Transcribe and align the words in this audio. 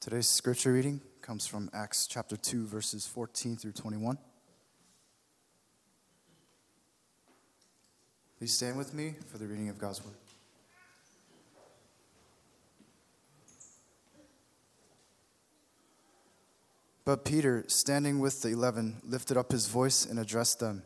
Today's 0.00 0.28
scripture 0.28 0.72
reading 0.72 1.02
comes 1.20 1.46
from 1.46 1.68
Acts 1.74 2.06
chapter 2.06 2.34
2, 2.34 2.64
verses 2.64 3.06
14 3.06 3.58
through 3.58 3.72
21. 3.72 4.16
Please 8.38 8.54
stand 8.54 8.78
with 8.78 8.94
me 8.94 9.16
for 9.26 9.36
the 9.36 9.46
reading 9.46 9.68
of 9.68 9.78
God's 9.78 10.02
word. 10.02 10.14
But 17.04 17.26
Peter, 17.26 17.64
standing 17.66 18.20
with 18.20 18.40
the 18.40 18.48
eleven, 18.48 19.02
lifted 19.04 19.36
up 19.36 19.52
his 19.52 19.66
voice 19.66 20.06
and 20.06 20.18
addressed 20.18 20.60
them 20.60 20.82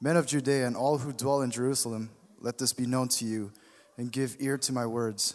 Men 0.00 0.16
of 0.16 0.28
Judea 0.28 0.64
and 0.64 0.76
all 0.76 0.98
who 0.98 1.12
dwell 1.12 1.42
in 1.42 1.50
Jerusalem, 1.50 2.10
let 2.38 2.58
this 2.58 2.72
be 2.72 2.86
known 2.86 3.08
to 3.08 3.24
you, 3.24 3.50
and 3.98 4.12
give 4.12 4.36
ear 4.38 4.58
to 4.58 4.72
my 4.72 4.86
words. 4.86 5.34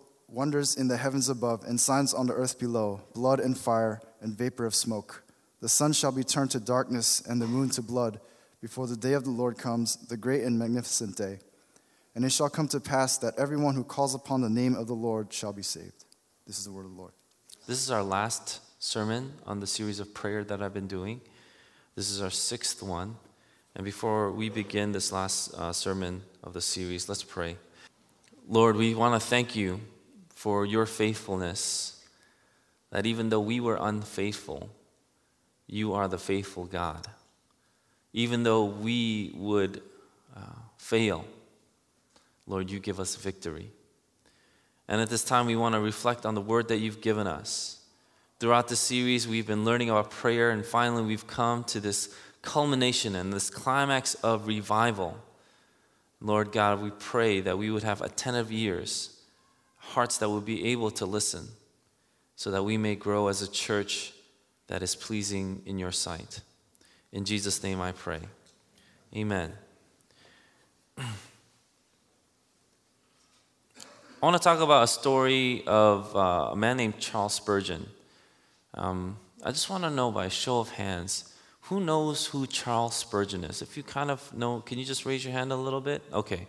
wonders 0.31 0.75
in 0.75 0.87
the 0.87 0.97
heavens 0.97 1.29
above, 1.29 1.63
and 1.63 1.79
signs 1.79 2.13
on 2.13 2.27
the 2.27 2.33
earth 2.33 2.57
below 2.57 3.01
blood 3.13 3.39
and 3.39 3.57
fire 3.57 4.01
and 4.21 4.37
vapor 4.37 4.65
of 4.65 4.73
smoke. 4.73 5.23
The 5.59 5.69
sun 5.69 5.93
shall 5.93 6.11
be 6.11 6.23
turned 6.23 6.51
to 6.51 6.59
darkness, 6.59 7.21
and 7.21 7.41
the 7.41 7.47
moon 7.47 7.69
to 7.71 7.81
blood, 7.81 8.19
before 8.61 8.87
the 8.87 8.95
day 8.95 9.13
of 9.13 9.23
the 9.23 9.31
Lord 9.31 9.57
comes, 9.57 9.95
the 10.07 10.17
great 10.17 10.43
and 10.43 10.57
magnificent 10.57 11.17
day. 11.17 11.39
And 12.15 12.25
it 12.25 12.31
shall 12.31 12.49
come 12.49 12.67
to 12.69 12.79
pass 12.79 13.17
that 13.19 13.37
everyone 13.37 13.75
who 13.75 13.83
calls 13.83 14.15
upon 14.15 14.41
the 14.41 14.49
name 14.49 14.75
of 14.75 14.87
the 14.87 14.93
Lord 14.93 15.31
shall 15.31 15.53
be 15.53 15.63
saved. 15.63 16.05
This 16.45 16.57
is 16.57 16.65
the 16.65 16.71
word 16.71 16.85
of 16.85 16.91
the 16.91 16.97
Lord. 16.97 17.13
This 17.67 17.81
is 17.81 17.91
our 17.91 18.03
last 18.03 18.61
sermon 18.81 19.33
on 19.45 19.59
the 19.59 19.67
series 19.67 19.99
of 19.99 20.13
prayer 20.13 20.43
that 20.43 20.61
I've 20.61 20.73
been 20.73 20.87
doing. 20.87 21.21
This 21.95 22.09
is 22.09 22.21
our 22.21 22.29
sixth 22.29 22.81
one. 22.81 23.15
And 23.75 23.85
before 23.85 24.31
we 24.31 24.49
begin 24.49 24.91
this 24.91 25.11
last 25.11 25.53
uh, 25.53 25.71
sermon 25.71 26.23
of 26.43 26.53
the 26.53 26.61
series, 26.61 27.07
let's 27.07 27.23
pray. 27.23 27.57
Lord, 28.49 28.75
we 28.75 28.93
want 28.93 29.19
to 29.19 29.25
thank 29.25 29.55
you 29.55 29.79
for 30.41 30.65
your 30.65 30.87
faithfulness, 30.87 32.03
that 32.89 33.05
even 33.05 33.29
though 33.29 33.39
we 33.39 33.59
were 33.59 33.77
unfaithful, 33.79 34.71
you 35.67 35.93
are 35.93 36.07
the 36.07 36.17
faithful 36.17 36.65
God. 36.65 37.05
Even 38.11 38.41
though 38.41 38.65
we 38.65 39.33
would 39.35 39.83
uh, 40.35 40.57
fail, 40.77 41.25
Lord, 42.47 42.71
you 42.71 42.79
give 42.79 42.99
us 42.99 43.15
victory. 43.15 43.69
And 44.87 44.99
at 44.99 45.11
this 45.11 45.23
time, 45.23 45.45
we 45.45 45.55
want 45.55 45.75
to 45.75 45.79
reflect 45.79 46.25
on 46.25 46.33
the 46.33 46.41
word 46.41 46.69
that 46.69 46.77
you've 46.77 47.01
given 47.01 47.27
us. 47.27 47.79
Throughout 48.39 48.67
the 48.67 48.75
series, 48.75 49.27
we've 49.27 49.45
been 49.45 49.63
learning 49.63 49.91
about 49.91 50.09
prayer, 50.09 50.49
and 50.49 50.65
finally, 50.65 51.03
we've 51.03 51.27
come 51.27 51.65
to 51.65 51.79
this 51.79 52.11
culmination 52.41 53.13
and 53.13 53.31
this 53.31 53.51
climax 53.51 54.15
of 54.15 54.47
revival. 54.47 55.19
Lord 56.19 56.51
God, 56.51 56.81
we 56.81 56.89
pray 56.89 57.41
that 57.41 57.59
we 57.59 57.69
would 57.69 57.83
have 57.83 58.01
attentive 58.01 58.51
ears 58.51 59.20
hearts 59.91 60.17
that 60.19 60.29
will 60.29 60.41
be 60.41 60.65
able 60.71 60.91
to 60.91 61.05
listen 61.05 61.47
so 62.35 62.51
that 62.51 62.63
we 62.63 62.77
may 62.77 62.95
grow 62.95 63.27
as 63.27 63.41
a 63.41 63.51
church 63.51 64.13
that 64.67 64.81
is 64.81 64.95
pleasing 64.95 65.61
in 65.65 65.77
your 65.77 65.91
sight. 65.91 66.41
In 67.11 67.25
Jesus' 67.25 67.61
name 67.61 67.81
I 67.81 67.91
pray. 67.91 68.21
Amen. 69.15 69.53
I 70.97 71.05
want 74.21 74.37
to 74.37 74.43
talk 74.43 74.59
about 74.59 74.83
a 74.83 74.87
story 74.87 75.63
of 75.67 76.15
uh, 76.15 76.51
a 76.51 76.55
man 76.55 76.77
named 76.77 76.99
Charles 76.99 77.33
Spurgeon. 77.33 77.87
Um, 78.75 79.17
I 79.43 79.51
just 79.51 79.69
want 79.69 79.83
to 79.83 79.89
know 79.89 80.11
by 80.11 80.29
show 80.29 80.59
of 80.59 80.69
hands, 80.69 81.33
who 81.63 81.79
knows 81.79 82.27
who 82.27 82.47
Charles 82.47 82.95
Spurgeon 82.95 83.43
is? 83.43 83.61
If 83.61 83.75
you 83.75 83.83
kind 83.83 84.11
of 84.11 84.33
know, 84.33 84.61
can 84.61 84.77
you 84.77 84.85
just 84.85 85.05
raise 85.05 85.25
your 85.25 85.33
hand 85.33 85.51
a 85.51 85.55
little 85.55 85.81
bit? 85.81 86.01
Okay. 86.13 86.47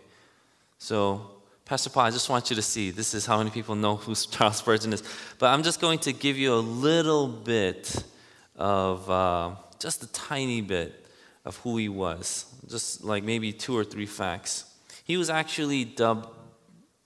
So 0.79 1.42
Pastor 1.65 1.91
Paul, 1.91 2.07
I 2.07 2.11
just 2.11 2.29
want 2.29 2.51
you 2.51 2.57
to 2.57 2.63
see 2.63 2.91
this 2.91 3.15
is 3.15 3.25
how 3.25 3.39
many 3.39 3.51
people 3.51 3.77
know 3.77 3.97
who 3.97 4.15
Charles 4.31 4.57
Spurgeon 4.57 4.93
is. 4.93 5.03
But 5.39 5.47
I'm 5.47 5.63
just 5.63 5.81
going 5.81 6.01
to 6.01 6.13
give 6.13 6.37
you 6.37 6.55
a 6.55 6.57
little 6.57 7.29
bit 7.29 8.03
of, 8.57 9.09
uh, 9.09 9.53
just 9.79 10.03
a 10.03 10.13
tiny 10.13 10.61
bit 10.61 11.07
of 11.45 11.57
who 11.59 11.77
he 11.77 11.89
was, 11.89 12.47
just 12.69 13.05
like 13.05 13.23
maybe 13.23 13.53
two 13.53 13.77
or 13.77 13.85
three 13.85 14.07
facts. 14.07 14.65
He 15.05 15.17
was 15.17 15.31
actually 15.31 15.85
dubbed 15.85 16.29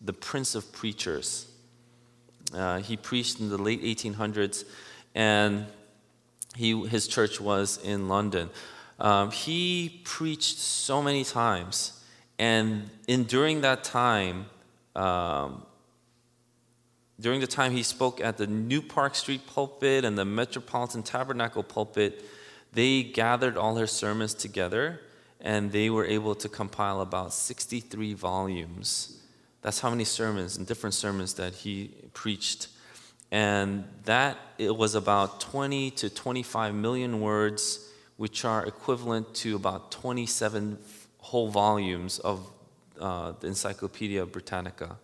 the 0.00 0.12
Prince 0.12 0.55
of 0.55 0.72
Preachers. 0.72 1.50
Uh, 2.55 2.78
he 2.78 2.97
preached 2.97 3.41
in 3.41 3.49
the 3.49 3.59
late 3.59 3.83
1800s, 3.83 4.65
and 5.15 5.66
he, 6.55 6.87
his 6.87 7.09
church 7.09 7.41
was 7.41 7.78
in 7.84 8.09
London. 8.09 8.50
Um, 8.99 9.31
he 9.31 10.00
preached 10.05 10.59
so 10.59 11.03
many 11.03 11.25
times 11.25 11.96
and 12.38 12.91
in 13.06 13.24
during 13.24 13.62
that 13.62 13.84
time, 13.84 14.47
um, 14.94 15.64
during 17.19 17.41
the 17.41 17.47
time 17.47 17.72
he 17.72 17.82
spoke 17.82 18.20
at 18.20 18.36
the 18.36 18.47
New 18.47 18.82
Park 18.82 19.14
Street 19.14 19.47
pulpit 19.47 20.04
and 20.04 20.19
the 20.19 20.24
Metropolitan 20.24 21.02
Tabernacle 21.02 21.62
pulpit, 21.62 22.24
they 22.72 23.02
gathered 23.02 23.56
all 23.56 23.74
their 23.74 23.86
sermons 23.86 24.34
together 24.34 25.00
and 25.41 25.72
they 25.72 25.88
were 25.88 26.04
able 26.04 26.34
to 26.34 26.48
compile 26.48 27.00
about 27.00 27.32
63 27.32 28.14
volumes. 28.14 29.22
That's 29.62 29.80
how 29.80 29.91
many 29.91 30.04
sermons 30.04 30.56
and 30.56 30.66
different 30.66 30.94
sermons 30.94 31.34
that 31.34 31.54
he 31.54 31.91
preached. 32.12 32.68
And 33.30 33.84
that 34.04 34.38
it 34.58 34.76
was 34.76 34.94
about 34.94 35.41
20 35.41 35.91
to 35.92 36.10
25 36.10 36.74
million 36.74 37.20
words, 37.20 37.88
which 38.16 38.44
are 38.44 38.64
equivalent 38.64 39.34
to 39.36 39.56
about 39.56 39.91
27 39.91 40.78
whole 41.26 41.48
volumes 41.48 42.20
of 42.20 42.48
uh, 43.00 43.32
the 43.41 43.48
Encyclopedia 43.48 44.25
Britannica. 44.25 44.97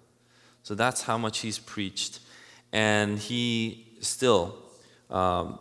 So 0.62 0.76
that's 0.76 1.02
how 1.02 1.18
much 1.18 1.40
he's 1.40 1.58
preached. 1.58 2.20
And 2.72 3.18
he 3.18 3.88
still, 4.00 4.56
um, 5.10 5.58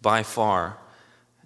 by 0.00 0.22
far, 0.22 0.78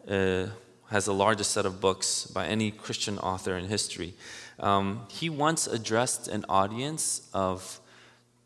uh, 0.09 0.47
has 0.89 1.07
the 1.07 1.15
largest 1.15 1.51
set 1.51 1.67
of 1.67 1.81
books 1.81 2.29
by 2.29 2.47
any 2.47 2.71
Christian 2.71 3.19
author 3.19 3.57
in 3.57 3.65
history. 3.65 4.15
Um, 4.61 5.09
he 5.11 5.29
once 5.29 5.67
addressed 5.67 6.29
an 6.29 6.45
audience 6.49 7.29
of 7.35 7.81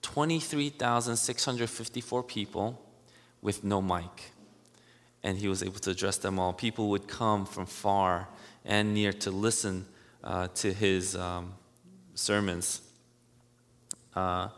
23,654 0.00 2.22
people 2.22 2.80
with 3.42 3.62
no 3.62 3.82
mic. 3.82 4.32
And 5.22 5.36
he 5.36 5.48
was 5.48 5.62
able 5.62 5.80
to 5.80 5.90
address 5.90 6.16
them 6.16 6.38
all. 6.38 6.54
People 6.54 6.88
would 6.88 7.06
come 7.06 7.44
from 7.44 7.66
far 7.66 8.28
and 8.64 8.94
near 8.94 9.12
to 9.12 9.30
listen 9.30 9.86
uh, 10.22 10.48
to 10.54 10.72
his 10.72 11.16
um, 11.16 11.54
sermons. 12.14 12.82
Uh, 14.14 14.48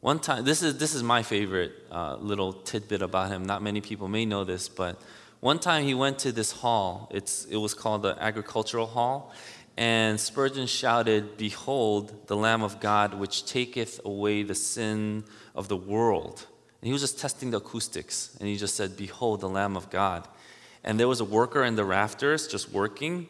one 0.00 0.18
time, 0.18 0.44
this 0.44 0.62
is, 0.62 0.78
this 0.78 0.94
is 0.94 1.02
my 1.02 1.22
favorite 1.22 1.72
uh, 1.90 2.16
little 2.16 2.52
tidbit 2.52 3.02
about 3.02 3.30
him. 3.30 3.44
Not 3.44 3.62
many 3.62 3.80
people 3.80 4.08
may 4.08 4.24
know 4.24 4.44
this, 4.44 4.68
but 4.68 5.00
one 5.40 5.58
time 5.58 5.84
he 5.84 5.94
went 5.94 6.18
to 6.20 6.32
this 6.32 6.52
hall. 6.52 7.08
It's, 7.10 7.44
it 7.46 7.56
was 7.56 7.74
called 7.74 8.02
the 8.02 8.16
Agricultural 8.22 8.86
Hall. 8.86 9.32
And 9.76 10.20
Spurgeon 10.20 10.66
shouted, 10.66 11.38
Behold, 11.38 12.26
the 12.26 12.36
Lamb 12.36 12.62
of 12.62 12.80
God, 12.80 13.14
which 13.14 13.46
taketh 13.46 14.00
away 14.04 14.42
the 14.42 14.54
sin 14.54 15.24
of 15.54 15.68
the 15.68 15.76
world. 15.76 16.46
And 16.80 16.86
he 16.86 16.92
was 16.92 17.00
just 17.00 17.18
testing 17.18 17.50
the 17.50 17.58
acoustics. 17.58 18.36
And 18.38 18.48
he 18.48 18.56
just 18.56 18.74
said, 18.74 18.96
Behold, 18.96 19.40
the 19.40 19.48
Lamb 19.48 19.76
of 19.76 19.88
God 19.88 20.28
and 20.84 20.98
there 20.98 21.08
was 21.08 21.20
a 21.20 21.24
worker 21.24 21.64
in 21.64 21.76
the 21.76 21.84
rafters 21.84 22.46
just 22.46 22.70
working 22.70 23.28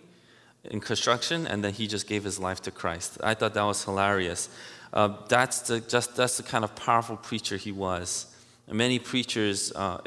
in 0.64 0.81
construction, 0.81 1.47
and 1.47 1.64
then 1.64 1.73
he 1.73 1.87
just 1.87 2.06
gave 2.06 2.25
his 2.25 2.38
life 2.38 2.61
to 2.62 2.70
Christ. 2.70 3.19
I 3.23 3.35
thought 3.35 3.55
that 3.55 3.62
was 3.62 3.85
hilarious. 3.85 4.49
Uh, 4.93 5.17
that's, 5.29 5.61
the, 5.62 5.81
just, 5.81 6.17
that's 6.17 6.37
the 6.37 6.43
kind 6.43 6.64
of 6.64 6.75
powerful 6.75 7.17
preacher 7.17 7.56
he 7.56 7.73
was. 7.73 8.26
And 8.69 8.76
many 8.76 8.99
preachers 8.99 9.73
uh, 9.75 9.99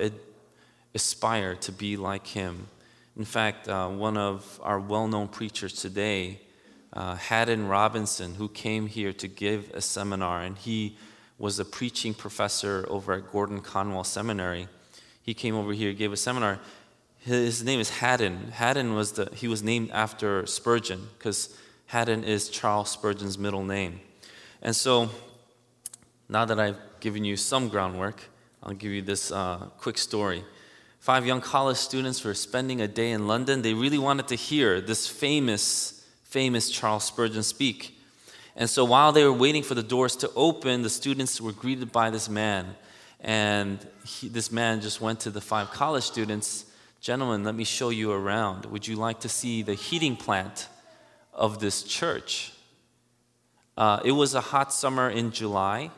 aspire 0.93 1.55
to 1.55 1.71
be 1.71 1.97
like 1.97 2.27
him. 2.27 2.67
In 3.17 3.25
fact, 3.25 3.67
uh, 3.67 3.89
one 3.89 4.17
of 4.17 4.59
our 4.63 4.79
well 4.79 5.07
known 5.07 5.27
preachers 5.27 5.73
today, 5.73 6.39
uh, 6.93 7.15
Haddon 7.15 7.67
Robinson, 7.67 8.35
who 8.35 8.47
came 8.49 8.87
here 8.87 9.13
to 9.13 9.27
give 9.27 9.71
a 9.73 9.81
seminar, 9.81 10.41
and 10.41 10.57
he 10.57 10.97
was 11.37 11.59
a 11.59 11.65
preaching 11.65 12.13
professor 12.13 12.85
over 12.89 13.13
at 13.13 13.31
Gordon 13.31 13.61
Conwell 13.61 14.03
Seminary. 14.03 14.67
He 15.21 15.33
came 15.33 15.55
over 15.55 15.73
here, 15.73 15.93
gave 15.93 16.11
a 16.11 16.17
seminar. 16.17 16.59
His 17.25 17.63
name 17.63 17.79
is 17.79 17.89
Haddon. 17.89 18.51
Haddon 18.51 18.95
was 18.95 19.13
the, 19.13 19.29
he 19.33 19.47
was 19.47 19.63
named 19.63 19.91
after 19.91 20.45
Spurgeon 20.45 21.07
because 21.17 21.57
Haddon 21.85 22.25
is 22.25 22.49
Charles 22.49 22.89
Spurgeon's 22.89 23.37
middle 23.37 23.63
name. 23.63 24.01
And 24.61 24.75
so, 24.75 25.09
now 26.27 26.43
that 26.43 26.59
I've 26.59 26.75
given 26.99 27.23
you 27.23 27.37
some 27.37 27.69
groundwork, 27.69 28.23
I'll 28.61 28.73
give 28.73 28.91
you 28.91 29.01
this 29.01 29.31
uh, 29.31 29.69
quick 29.77 29.97
story. 29.97 30.43
Five 30.99 31.25
young 31.25 31.39
college 31.39 31.77
students 31.77 32.21
were 32.25 32.33
spending 32.33 32.81
a 32.81 32.89
day 32.89 33.11
in 33.11 33.25
London. 33.25 33.61
They 33.61 33.73
really 33.73 33.97
wanted 33.97 34.27
to 34.27 34.35
hear 34.35 34.81
this 34.81 35.07
famous, 35.07 36.05
famous 36.25 36.69
Charles 36.69 37.05
Spurgeon 37.05 37.43
speak. 37.43 37.97
And 38.57 38.69
so 38.69 38.83
while 38.83 39.13
they 39.13 39.23
were 39.23 39.31
waiting 39.31 39.63
for 39.63 39.75
the 39.75 39.83
doors 39.83 40.17
to 40.17 40.31
open, 40.35 40.81
the 40.81 40.89
students 40.89 41.39
were 41.39 41.53
greeted 41.53 41.93
by 41.93 42.09
this 42.09 42.27
man. 42.27 42.75
And 43.21 43.79
he, 44.05 44.27
this 44.27 44.51
man 44.51 44.81
just 44.81 44.99
went 44.99 45.21
to 45.21 45.31
the 45.31 45.39
five 45.39 45.71
college 45.71 46.03
students 46.03 46.65
Gentlemen, 47.03 47.43
let 47.43 47.53
me 47.53 47.65
show 47.65 47.89
you 47.89 48.13
around. 48.13 48.65
Would 48.67 48.87
you 48.87 48.95
like 48.95 49.19
to 49.19 49.29
see 49.29 49.61
the 49.61 49.73
heating 49.73 50.15
plant 50.15 50.69
of 51.33 51.59
this 51.59 51.83
church? 51.83 52.53
Uh, 53.77 53.99
it 54.05 54.13
was 54.13 54.35
a 54.35 54.39
hot 54.39 54.71
summer 54.71 55.09
in 55.09 55.31
July. 55.31 55.91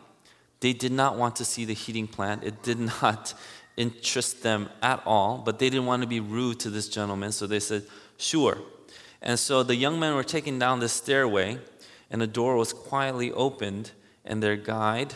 They 0.61 0.73
did 0.73 0.91
not 0.91 1.15
want 1.15 1.35
to 1.35 1.45
see 1.45 1.63
the 1.63 1.75
heating 1.75 2.07
plant. 2.07 2.43
It 2.43 2.63
did 2.63 2.79
not 3.03 3.35
interest 3.77 4.41
them 4.41 4.67
at 4.81 4.99
all, 5.05 5.37
but 5.37 5.59
they 5.59 5.69
didn't 5.69 5.85
want 5.85 6.01
to 6.01 6.07
be 6.07 6.19
rude 6.19 6.59
to 6.61 6.71
this 6.71 6.89
gentleman, 6.89 7.31
so 7.31 7.45
they 7.45 7.59
said, 7.59 7.83
Sure. 8.17 8.57
And 9.21 9.37
so 9.37 9.61
the 9.61 9.75
young 9.75 9.99
men 9.99 10.15
were 10.15 10.23
taken 10.23 10.57
down 10.57 10.79
the 10.79 10.89
stairway, 10.89 11.59
and 12.09 12.19
the 12.19 12.25
door 12.25 12.55
was 12.55 12.73
quietly 12.73 13.31
opened, 13.31 13.91
and 14.25 14.41
their 14.41 14.55
guide 14.55 15.13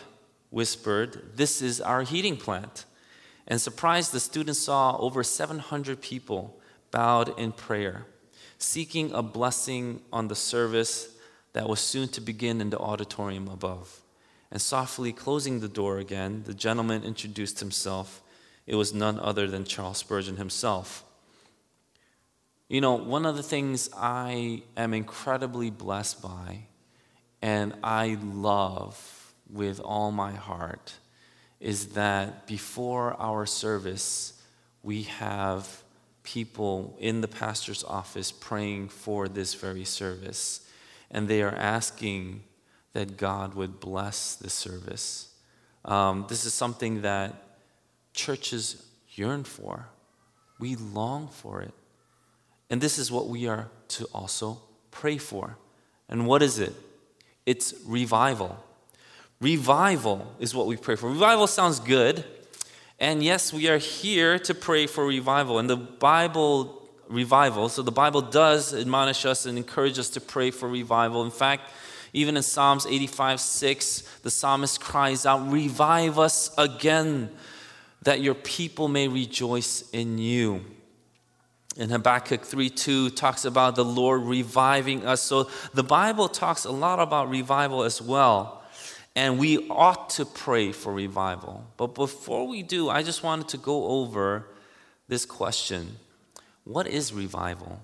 whispered, 0.51 1.35
This 1.35 1.63
is 1.63 1.81
our 1.81 2.03
heating 2.03 2.37
plant. 2.37 2.85
And 3.49 3.59
surprised, 3.59 4.11
the 4.11 4.19
students 4.19 4.59
saw 4.59 4.95
over 4.97 5.23
700 5.23 6.01
people 6.01 6.59
bowed 6.91 7.37
in 7.39 7.51
prayer, 7.51 8.05
seeking 8.59 9.11
a 9.11 9.23
blessing 9.23 10.01
on 10.13 10.27
the 10.27 10.35
service 10.35 11.09
that 11.53 11.67
was 11.67 11.79
soon 11.79 12.07
to 12.09 12.21
begin 12.21 12.61
in 12.61 12.69
the 12.69 12.77
auditorium 12.77 13.47
above. 13.47 14.01
And 14.51 14.61
softly 14.61 15.11
closing 15.11 15.59
the 15.59 15.67
door 15.67 15.97
again, 15.97 16.43
the 16.45 16.53
gentleman 16.53 17.03
introduced 17.03 17.59
himself. 17.59 18.21
It 18.67 18.75
was 18.75 18.93
none 18.93 19.19
other 19.19 19.47
than 19.47 19.65
Charles 19.65 19.97
Spurgeon 19.97 20.37
himself. 20.37 21.03
You 22.67 22.81
know, 22.81 22.93
one 22.93 23.25
of 23.25 23.35
the 23.35 23.43
things 23.43 23.89
I 23.97 24.61
am 24.77 24.93
incredibly 24.93 25.71
blessed 25.71 26.21
by 26.21 26.65
and 27.41 27.73
I 27.83 28.17
love 28.21 29.33
with 29.49 29.79
all 29.79 30.11
my 30.11 30.33
heart 30.33 30.93
is 31.59 31.87
that 31.87 32.47
before 32.47 33.15
our 33.19 33.45
service, 33.45 34.41
we 34.83 35.03
have 35.03 35.83
people 36.23 36.95
in 36.99 37.21
the 37.21 37.27
pastor's 37.27 37.83
office 37.83 38.31
praying 38.31 38.89
for 38.89 39.27
this 39.27 39.53
very 39.53 39.83
service. 39.83 40.67
And 41.11 41.27
they 41.27 41.41
are 41.41 41.55
asking 41.55 42.43
that 42.93 43.17
God 43.17 43.55
would 43.55 43.79
bless 43.79 44.35
the 44.35 44.49
service. 44.49 45.33
Um, 45.85 46.25
this 46.29 46.45
is 46.45 46.53
something 46.53 47.01
that 47.01 47.33
churches 48.13 48.85
yearn 49.15 49.43
for. 49.43 49.87
We 50.59 50.75
long 50.75 51.29
for 51.29 51.61
it. 51.61 51.73
And 52.69 52.79
this 52.79 52.99
is 52.99 53.11
what 53.11 53.27
we 53.27 53.47
are 53.47 53.69
to 53.89 54.05
also 54.13 54.61
pray 54.91 55.17
for. 55.17 55.57
And 56.07 56.27
what 56.27 56.43
is 56.43 56.59
it? 56.59 56.75
It's 57.45 57.73
revival. 57.85 58.63
Revival 59.41 60.35
is 60.39 60.53
what 60.53 60.67
we 60.67 60.75
pray 60.75 60.95
for. 60.95 61.09
Revival 61.09 61.47
sounds 61.47 61.79
good. 61.79 62.25
And 62.99 63.23
yes, 63.23 63.53
we 63.53 63.69
are 63.69 63.77
here 63.77 64.37
to 64.39 64.53
pray 64.53 64.85
for 64.85 65.05
revival. 65.05 65.59
And 65.59 65.69
the 65.69 65.77
Bible, 65.77 66.89
revival, 67.07 67.69
so 67.69 67.81
the 67.81 67.91
Bible 67.91 68.21
does 68.21 68.73
admonish 68.73 69.25
us 69.25 69.45
and 69.45 69.57
encourage 69.57 69.97
us 69.97 70.09
to 70.11 70.21
pray 70.21 70.51
for 70.51 70.67
revival. 70.67 71.23
In 71.23 71.31
fact, 71.31 71.71
even 72.11 72.35
in 72.35 72.43
Psalms 72.43 72.85
85 72.85 73.39
6, 73.39 74.01
the 74.23 74.31
psalmist 74.31 74.81
cries 74.81 75.25
out, 75.25 75.49
Revive 75.49 76.19
us 76.19 76.51
again, 76.57 77.29
that 78.01 78.19
your 78.19 78.35
people 78.35 78.89
may 78.89 79.07
rejoice 79.07 79.89
in 79.91 80.17
you. 80.17 80.65
And 81.77 81.89
Habakkuk 81.89 82.43
3 82.43 82.69
2 82.69 83.11
talks 83.11 83.45
about 83.45 83.75
the 83.75 83.85
Lord 83.85 84.23
reviving 84.23 85.05
us. 85.05 85.21
So 85.21 85.49
the 85.73 85.83
Bible 85.83 86.27
talks 86.27 86.65
a 86.65 86.71
lot 86.71 86.99
about 86.99 87.29
revival 87.29 87.83
as 87.83 88.01
well. 88.01 88.58
And 89.15 89.39
we 89.39 89.67
ought 89.69 90.09
to 90.11 90.25
pray 90.25 90.71
for 90.71 90.93
revival. 90.93 91.65
But 91.77 91.95
before 91.95 92.47
we 92.47 92.63
do, 92.63 92.89
I 92.89 93.03
just 93.03 93.23
wanted 93.23 93.47
to 93.49 93.57
go 93.57 93.85
over 93.87 94.47
this 95.07 95.25
question 95.25 95.97
What 96.63 96.87
is 96.87 97.13
revival? 97.13 97.81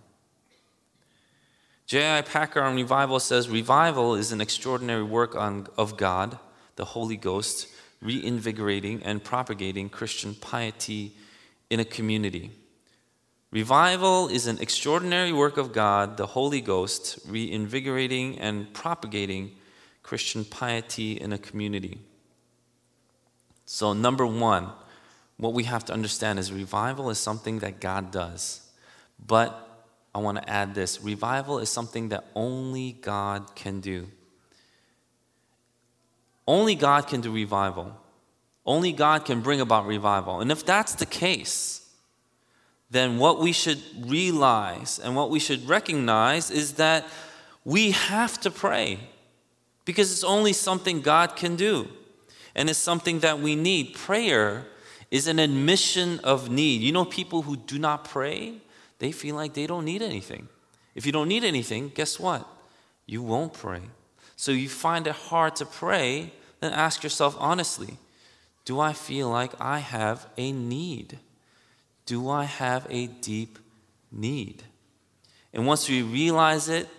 J.I. 1.88 2.22
Packer 2.22 2.62
on 2.62 2.76
revival 2.76 3.20
says 3.20 3.48
revival 3.48 4.16
is 4.16 4.32
an 4.32 4.42
extraordinary 4.42 5.04
work 5.04 5.36
on, 5.36 5.68
of 5.78 5.98
God, 5.98 6.40
the 6.78 6.86
Holy 6.86 7.16
Ghost, 7.16 7.68
reinvigorating 8.02 9.04
and 9.04 9.24
propagating 9.24 9.90
Christian 9.90 10.34
piety 10.34 11.14
in 11.70 11.80
a 11.80 11.86
community. 11.86 12.52
Revival 13.52 14.28
is 14.28 14.48
an 14.48 14.60
extraordinary 14.60 15.32
work 15.32 15.58
of 15.58 15.74
God, 15.74 16.18
the 16.18 16.26
Holy 16.26 16.60
Ghost, 16.60 17.20
reinvigorating 17.28 18.40
and 18.40 18.74
propagating 18.74 19.52
Christian 20.06 20.46
piety 20.46 21.14
in 21.14 21.34
a 21.34 21.38
community. 21.40 21.98
So, 23.66 23.92
number 23.92 24.24
one, 24.24 24.70
what 25.38 25.54
we 25.54 25.64
have 25.64 25.84
to 25.86 25.94
understand 25.94 26.38
is 26.38 26.54
revival 26.54 27.10
is 27.10 27.18
something 27.18 27.58
that 27.60 27.80
God 27.80 28.12
does. 28.12 28.62
But 29.26 29.84
I 30.14 30.20
want 30.20 30.38
to 30.38 30.48
add 30.48 30.76
this 30.76 31.02
revival 31.02 31.58
is 31.58 31.72
something 31.72 32.10
that 32.10 32.24
only 32.36 32.92
God 33.02 33.56
can 33.56 33.80
do. 33.80 34.08
Only 36.48 36.76
God 36.76 37.08
can 37.08 37.22
do 37.22 37.32
revival. 37.32 38.00
Only 38.64 38.92
God 38.92 39.26
can 39.26 39.42
bring 39.42 39.60
about 39.60 39.88
revival. 39.88 40.40
And 40.40 40.52
if 40.52 40.64
that's 40.64 40.94
the 40.94 41.08
case, 41.08 41.90
then 42.92 43.18
what 43.18 43.40
we 43.40 43.52
should 43.52 43.82
realize 44.08 45.00
and 45.00 45.16
what 45.16 45.32
we 45.32 45.40
should 45.40 45.68
recognize 45.68 46.52
is 46.52 46.74
that 46.74 47.08
we 47.64 47.90
have 47.90 48.40
to 48.42 48.52
pray 48.52 49.00
because 49.86 50.12
it's 50.12 50.24
only 50.24 50.52
something 50.52 51.02
God 51.02 51.36
can 51.36 51.56
do. 51.56 51.88
And 52.56 52.70
it's 52.70 52.80
something 52.80 53.20
that 53.20 53.40
we 53.40 53.56
need. 53.56 53.96
Prayer 53.96 54.66
is 55.12 55.28
an 55.28 55.40
admission 55.40 56.20
of 56.24 56.50
need. 56.50 56.82
You 56.82 56.92
know, 56.92 57.06
people 57.06 57.44
who 57.44 57.56
do 57.56 57.78
not 57.78 58.06
pray, 58.06 58.56
they 59.00 59.12
feel 59.12 59.36
like 59.36 59.54
they 59.54 59.68
don't 59.68 59.86
need 59.86 60.02
anything. 60.02 60.48
If 60.96 61.06
you 61.06 61.12
don't 61.12 61.28
need 61.28 61.44
anything, 61.44 61.92
guess 61.94 62.20
what? 62.20 62.48
You 63.06 63.22
won't 63.22 63.54
pray. 63.54 63.82
So 64.36 64.52
you 64.52 64.70
find 64.70 65.06
it 65.08 65.14
hard 65.14 65.56
to 65.58 65.66
pray, 65.66 66.34
then 66.60 66.74
ask 66.74 67.04
yourself 67.04 67.36
honestly 67.40 67.98
Do 68.66 68.80
I 68.80 68.94
feel 68.94 69.30
like 69.30 69.54
I 69.60 69.80
have 69.80 70.28
a 70.38 70.52
need? 70.52 71.20
Do 72.06 72.30
I 72.30 72.46
have 72.46 72.88
a 72.90 73.08
deep 73.08 73.60
need? 74.12 74.64
And 75.54 75.66
once 75.68 75.90
we 75.90 76.02
realize 76.02 76.70
it, 76.70 76.90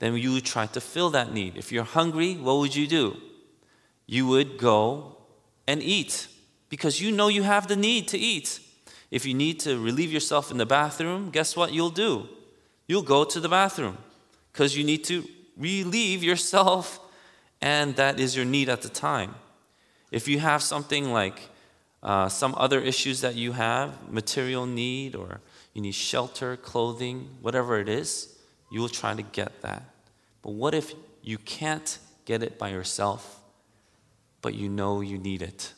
then 0.00 0.16
you 0.16 0.32
would 0.32 0.44
try 0.44 0.66
to 0.66 0.80
fill 0.80 1.10
that 1.10 1.32
need. 1.32 1.56
If 1.56 1.70
you're 1.70 1.84
hungry, 1.84 2.34
what 2.34 2.56
would 2.56 2.74
you 2.74 2.86
do? 2.86 3.16
You 4.06 4.26
would 4.26 4.58
go 4.58 5.16
and 5.68 5.82
eat 5.82 6.26
because 6.68 7.00
you 7.00 7.12
know 7.12 7.28
you 7.28 7.44
have 7.44 7.68
the 7.68 7.76
need 7.76 8.08
to 8.08 8.18
eat. 8.18 8.60
If 9.10 9.26
you 9.26 9.34
need 9.34 9.60
to 9.60 9.78
relieve 9.78 10.10
yourself 10.10 10.50
in 10.50 10.56
the 10.56 10.66
bathroom, 10.66 11.30
guess 11.30 11.54
what 11.56 11.72
you'll 11.72 11.90
do? 11.90 12.28
You'll 12.88 13.02
go 13.02 13.24
to 13.24 13.38
the 13.38 13.48
bathroom 13.48 13.98
because 14.52 14.76
you 14.76 14.84
need 14.84 15.04
to 15.04 15.24
relieve 15.56 16.24
yourself, 16.24 16.98
and 17.60 17.94
that 17.96 18.18
is 18.18 18.34
your 18.34 18.44
need 18.44 18.68
at 18.68 18.82
the 18.82 18.88
time. 18.88 19.34
If 20.10 20.26
you 20.26 20.40
have 20.40 20.62
something 20.62 21.12
like 21.12 21.40
uh, 22.02 22.28
some 22.28 22.54
other 22.56 22.80
issues 22.80 23.20
that 23.20 23.34
you 23.34 23.52
have, 23.52 24.10
material 24.10 24.64
need, 24.64 25.14
or 25.14 25.40
you 25.74 25.82
need 25.82 25.94
shelter, 25.94 26.56
clothing, 26.56 27.28
whatever 27.42 27.78
it 27.78 27.88
is, 27.88 28.34
you 28.70 28.80
will 28.80 28.88
try 28.88 29.14
to 29.14 29.22
get 29.22 29.62
that. 29.62 29.82
But 30.42 30.52
what 30.52 30.74
if 30.74 30.94
you 31.22 31.38
can't 31.38 31.98
get 32.24 32.42
it 32.42 32.58
by 32.58 32.68
yourself, 32.68 33.40
but 34.42 34.54
you 34.54 34.68
know 34.68 35.00
you 35.00 35.18
need 35.18 35.42
it? 35.42 35.74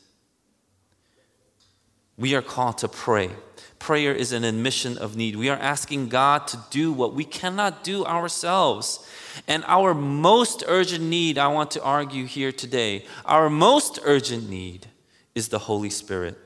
We 2.17 2.35
are 2.35 2.43
called 2.43 2.79
to 2.79 2.89
pray. 2.89 3.31
Prayer 3.79 4.15
is 4.15 4.33
an 4.33 4.45
admission 4.45 4.97
of 4.99 5.17
need. 5.17 5.35
We 5.35 5.49
are 5.49 5.59
asking 5.59 6.09
God 6.09 6.47
to 6.49 6.59
do 6.71 6.93
what 6.93 7.15
we 7.15 7.25
cannot 7.25 7.83
do 7.83 8.05
ourselves. 8.05 9.09
And 9.49 9.65
our 9.67 9.95
most 9.95 10.63
urgent 10.69 11.03
need, 11.03 11.39
I 11.39 11.49
want 11.49 11.73
to 11.73 11.83
argue 11.83 12.27
here 12.27 12.53
today, 12.53 13.07
our 13.25 13.51
most 13.51 13.99
urgent 14.05 14.49
need 14.49 14.87
is 15.35 15.49
the 15.49 15.59
Holy 15.59 15.91
Spirit. 15.91 16.39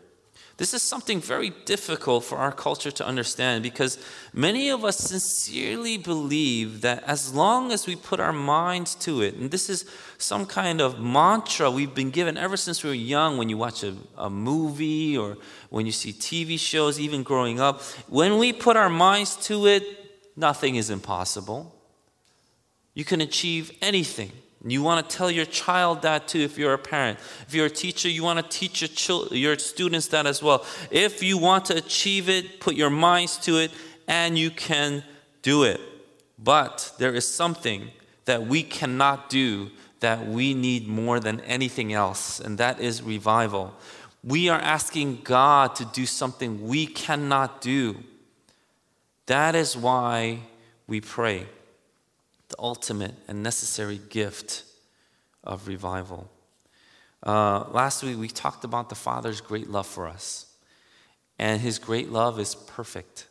This 0.58 0.72
is 0.72 0.82
something 0.82 1.20
very 1.20 1.50
difficult 1.66 2.24
for 2.24 2.38
our 2.38 2.50
culture 2.50 2.90
to 2.90 3.06
understand 3.06 3.62
because 3.62 3.98
many 4.32 4.70
of 4.70 4.86
us 4.86 4.96
sincerely 4.96 5.98
believe 5.98 6.80
that 6.80 7.04
as 7.04 7.34
long 7.34 7.72
as 7.72 7.86
we 7.86 7.94
put 7.94 8.20
our 8.20 8.32
minds 8.32 8.94
to 8.96 9.20
it, 9.20 9.34
and 9.34 9.50
this 9.50 9.68
is 9.68 9.84
some 10.16 10.46
kind 10.46 10.80
of 10.80 10.98
mantra 10.98 11.70
we've 11.70 11.94
been 11.94 12.10
given 12.10 12.38
ever 12.38 12.56
since 12.56 12.82
we 12.82 12.88
were 12.88 12.94
young 12.94 13.36
when 13.36 13.50
you 13.50 13.58
watch 13.58 13.84
a, 13.84 13.94
a 14.16 14.30
movie 14.30 15.18
or 15.18 15.36
when 15.68 15.84
you 15.84 15.92
see 15.92 16.12
TV 16.12 16.58
shows, 16.58 16.98
even 16.98 17.22
growing 17.22 17.60
up, 17.60 17.82
when 18.08 18.38
we 18.38 18.54
put 18.54 18.78
our 18.78 18.88
minds 18.88 19.36
to 19.36 19.66
it, 19.66 19.82
nothing 20.36 20.76
is 20.76 20.88
impossible. 20.88 21.74
You 22.94 23.04
can 23.04 23.20
achieve 23.20 23.72
anything 23.82 24.32
You 24.64 24.82
want 24.82 25.08
to 25.08 25.16
tell 25.16 25.30
your 25.30 25.44
child 25.44 26.02
that 26.02 26.28
too 26.28 26.40
if 26.40 26.58
you're 26.58 26.74
a 26.74 26.78
parent. 26.78 27.18
If 27.46 27.54
you're 27.54 27.66
a 27.66 27.70
teacher, 27.70 28.08
you 28.08 28.22
want 28.22 28.38
to 28.38 28.58
teach 28.58 28.80
your, 28.80 28.88
chil- 28.88 29.28
your 29.30 29.58
students 29.58 30.08
that 30.08 30.26
as 30.26 30.42
well. 30.42 30.64
If 30.90 31.22
you 31.22 31.38
want 31.38 31.66
to 31.66 31.76
achieve 31.76 32.28
it, 32.28 32.60
put 32.60 32.74
your 32.74 32.90
minds 32.90 33.36
to 33.38 33.58
it, 33.58 33.70
and 34.08 34.38
you 34.38 34.50
can 34.50 35.04
do 35.42 35.64
it. 35.64 35.80
But 36.38 36.92
there 36.98 37.14
is 37.14 37.28
something 37.28 37.90
that 38.24 38.46
we 38.46 38.62
cannot 38.62 39.30
do 39.30 39.70
that 40.00 40.26
we 40.26 40.52
need 40.52 40.88
more 40.88 41.20
than 41.20 41.40
anything 41.40 41.92
else, 41.92 42.40
and 42.40 42.58
that 42.58 42.80
is 42.80 43.02
revival. 43.02 43.74
We 44.24 44.48
are 44.48 44.60
asking 44.60 45.20
God 45.22 45.76
to 45.76 45.84
do 45.84 46.06
something 46.06 46.66
we 46.66 46.86
cannot 46.86 47.60
do. 47.60 48.02
That 49.26 49.54
is 49.54 49.76
why 49.76 50.40
we 50.86 51.00
pray 51.00 51.46
the 52.48 52.56
ultimate 52.58 53.14
and 53.28 53.42
necessary 53.42 54.00
gift 54.08 54.64
of 55.44 55.68
revival. 55.68 56.30
Uh, 57.22 57.64
last 57.70 58.02
week, 58.02 58.18
we 58.18 58.28
talked 58.28 58.64
about 58.64 58.88
the 58.88 58.94
Father's 58.94 59.40
great 59.40 59.68
love 59.68 59.86
for 59.86 60.06
us, 60.06 60.46
and 61.38 61.60
His 61.60 61.78
great 61.78 62.10
love 62.10 62.38
is 62.38 62.54
perfect. 62.54 63.26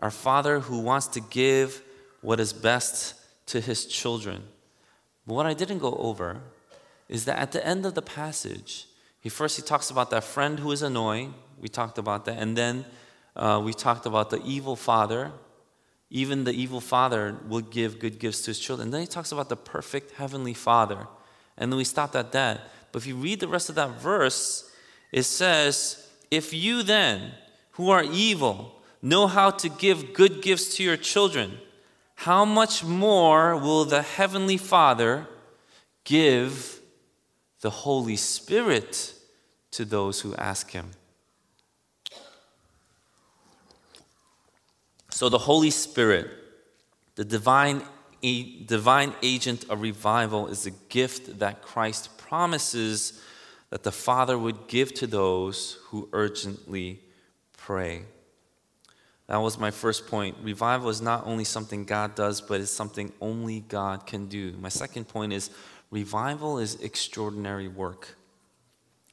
Our 0.00 0.10
Father 0.10 0.60
who 0.60 0.80
wants 0.80 1.06
to 1.08 1.20
give 1.20 1.82
what 2.20 2.40
is 2.40 2.52
best 2.52 3.14
to 3.46 3.60
His 3.60 3.86
children. 3.86 4.42
But 5.26 5.34
what 5.34 5.46
I 5.46 5.54
didn't 5.54 5.78
go 5.78 5.94
over 5.96 6.40
is 7.08 7.24
that 7.24 7.38
at 7.38 7.52
the 7.52 7.66
end 7.66 7.86
of 7.86 7.94
the 7.94 8.02
passage, 8.02 8.86
he 9.20 9.28
first 9.28 9.56
he 9.56 9.62
talks 9.62 9.90
about 9.90 10.10
that 10.10 10.24
friend 10.24 10.58
who 10.58 10.70
is 10.72 10.82
annoying. 10.82 11.34
We 11.60 11.68
talked 11.68 11.98
about 11.98 12.26
that, 12.26 12.38
and 12.38 12.56
then 12.56 12.84
uh, 13.34 13.60
we 13.64 13.72
talked 13.72 14.06
about 14.06 14.30
the 14.30 14.40
evil 14.44 14.76
father. 14.76 15.32
Even 16.10 16.44
the 16.44 16.52
evil 16.52 16.80
father 16.80 17.36
will 17.48 17.60
give 17.60 17.98
good 17.98 18.18
gifts 18.18 18.42
to 18.42 18.50
his 18.50 18.58
children. 18.58 18.90
Then 18.90 19.00
he 19.00 19.06
talks 19.06 19.32
about 19.32 19.48
the 19.48 19.56
perfect 19.56 20.12
heavenly 20.12 20.54
father. 20.54 21.08
And 21.56 21.72
then 21.72 21.76
we 21.76 21.84
stopped 21.84 22.14
at 22.14 22.32
that. 22.32 22.60
But 22.92 23.02
if 23.02 23.06
you 23.06 23.16
read 23.16 23.40
the 23.40 23.48
rest 23.48 23.68
of 23.68 23.74
that 23.74 24.00
verse, 24.00 24.70
it 25.10 25.24
says, 25.24 26.08
If 26.30 26.52
you 26.52 26.82
then, 26.82 27.32
who 27.72 27.90
are 27.90 28.04
evil, 28.04 28.80
know 29.02 29.26
how 29.26 29.50
to 29.50 29.68
give 29.68 30.14
good 30.14 30.42
gifts 30.42 30.76
to 30.76 30.82
your 30.82 30.96
children, 30.96 31.58
how 32.14 32.44
much 32.44 32.84
more 32.84 33.56
will 33.56 33.84
the 33.84 34.02
heavenly 34.02 34.56
father 34.56 35.26
give 36.04 36.80
the 37.60 37.70
Holy 37.70 38.16
Spirit 38.16 39.12
to 39.72 39.84
those 39.84 40.20
who 40.20 40.34
ask 40.36 40.70
him? 40.70 40.92
So 45.16 45.30
the 45.30 45.38
Holy 45.38 45.70
Spirit, 45.70 46.28
the 47.14 47.24
divine, 47.24 47.80
divine 48.20 49.14
agent 49.22 49.64
of 49.70 49.80
revival, 49.80 50.48
is 50.48 50.66
a 50.66 50.72
gift 50.90 51.38
that 51.38 51.62
Christ 51.62 52.18
promises 52.18 53.18
that 53.70 53.82
the 53.82 53.92
Father 53.92 54.36
would 54.36 54.68
give 54.68 54.92
to 54.92 55.06
those 55.06 55.78
who 55.84 56.10
urgently 56.12 57.00
pray. 57.56 58.02
That 59.26 59.38
was 59.38 59.58
my 59.58 59.70
first 59.70 60.06
point. 60.06 60.36
Revival 60.42 60.90
is 60.90 61.00
not 61.00 61.26
only 61.26 61.44
something 61.44 61.86
God 61.86 62.14
does, 62.14 62.42
but 62.42 62.60
it's 62.60 62.70
something 62.70 63.10
only 63.18 63.60
God 63.60 64.06
can 64.06 64.26
do. 64.26 64.52
My 64.60 64.68
second 64.68 65.08
point 65.08 65.32
is 65.32 65.48
revival 65.90 66.58
is 66.58 66.74
extraordinary 66.82 67.68
work. 67.68 68.18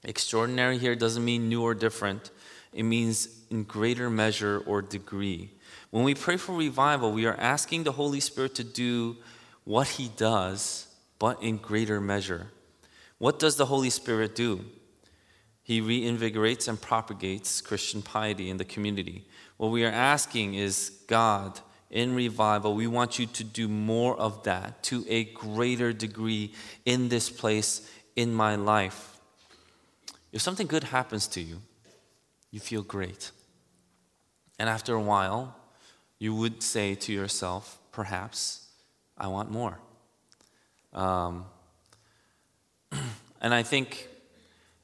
Extraordinary 0.03 0.77
here 0.79 0.97
doesn't 0.97 1.23
mean 1.23 1.47
new 1.47 1.63
or 1.63 1.73
different, 1.73 2.31
it 2.73 2.83
means 2.83 3.29
in 3.49 3.63
greater 3.63 4.09
measure 4.09 4.61
or 4.67 4.81
degree. 4.81 5.52
When 5.93 6.03
we 6.03 6.15
pray 6.15 6.37
for 6.37 6.55
revival, 6.55 7.11
we 7.11 7.27
are 7.27 7.35
asking 7.35 7.83
the 7.83 7.91
Holy 7.91 8.19
Spirit 8.19 8.55
to 8.55 8.63
do 8.63 9.17
what 9.63 9.89
He 9.89 10.07
does, 10.07 10.87
but 11.19 11.43
in 11.43 11.57
greater 11.57 12.01
measure. 12.01 12.47
What 13.19 13.37
does 13.37 13.57
the 13.57 13.67
Holy 13.67 13.91
Spirit 13.91 14.33
do? 14.33 14.65
He 15.61 15.81
reinvigorates 15.81 16.67
and 16.67 16.81
propagates 16.81 17.61
Christian 17.61 18.01
piety 18.01 18.49
in 18.49 18.57
the 18.57 18.65
community. 18.65 19.27
What 19.57 19.67
we 19.67 19.85
are 19.85 19.91
asking 19.91 20.55
is 20.55 20.89
God, 21.05 21.59
in 21.91 22.15
revival, 22.15 22.73
we 22.73 22.87
want 22.87 23.19
you 23.19 23.27
to 23.27 23.43
do 23.43 23.67
more 23.67 24.17
of 24.17 24.41
that 24.45 24.81
to 24.85 25.05
a 25.07 25.25
greater 25.25 25.93
degree 25.93 26.53
in 26.85 27.09
this 27.09 27.29
place, 27.29 27.87
in 28.15 28.33
my 28.33 28.55
life. 28.55 29.19
If 30.31 30.41
something 30.41 30.65
good 30.65 30.85
happens 30.85 31.27
to 31.27 31.39
you, 31.39 31.61
you 32.49 32.59
feel 32.59 32.81
great. 32.81 33.29
And 34.57 34.67
after 34.67 34.95
a 34.95 34.99
while, 34.99 35.59
you 36.19 36.33
would 36.35 36.63
say 36.63 36.95
to 36.95 37.11
yourself, 37.11 37.79
perhaps, 37.91 38.67
I 39.17 39.27
want 39.27 39.51
more. 39.51 39.79
Um, 40.93 41.45
and 43.41 43.53
I 43.53 43.63
think 43.63 44.07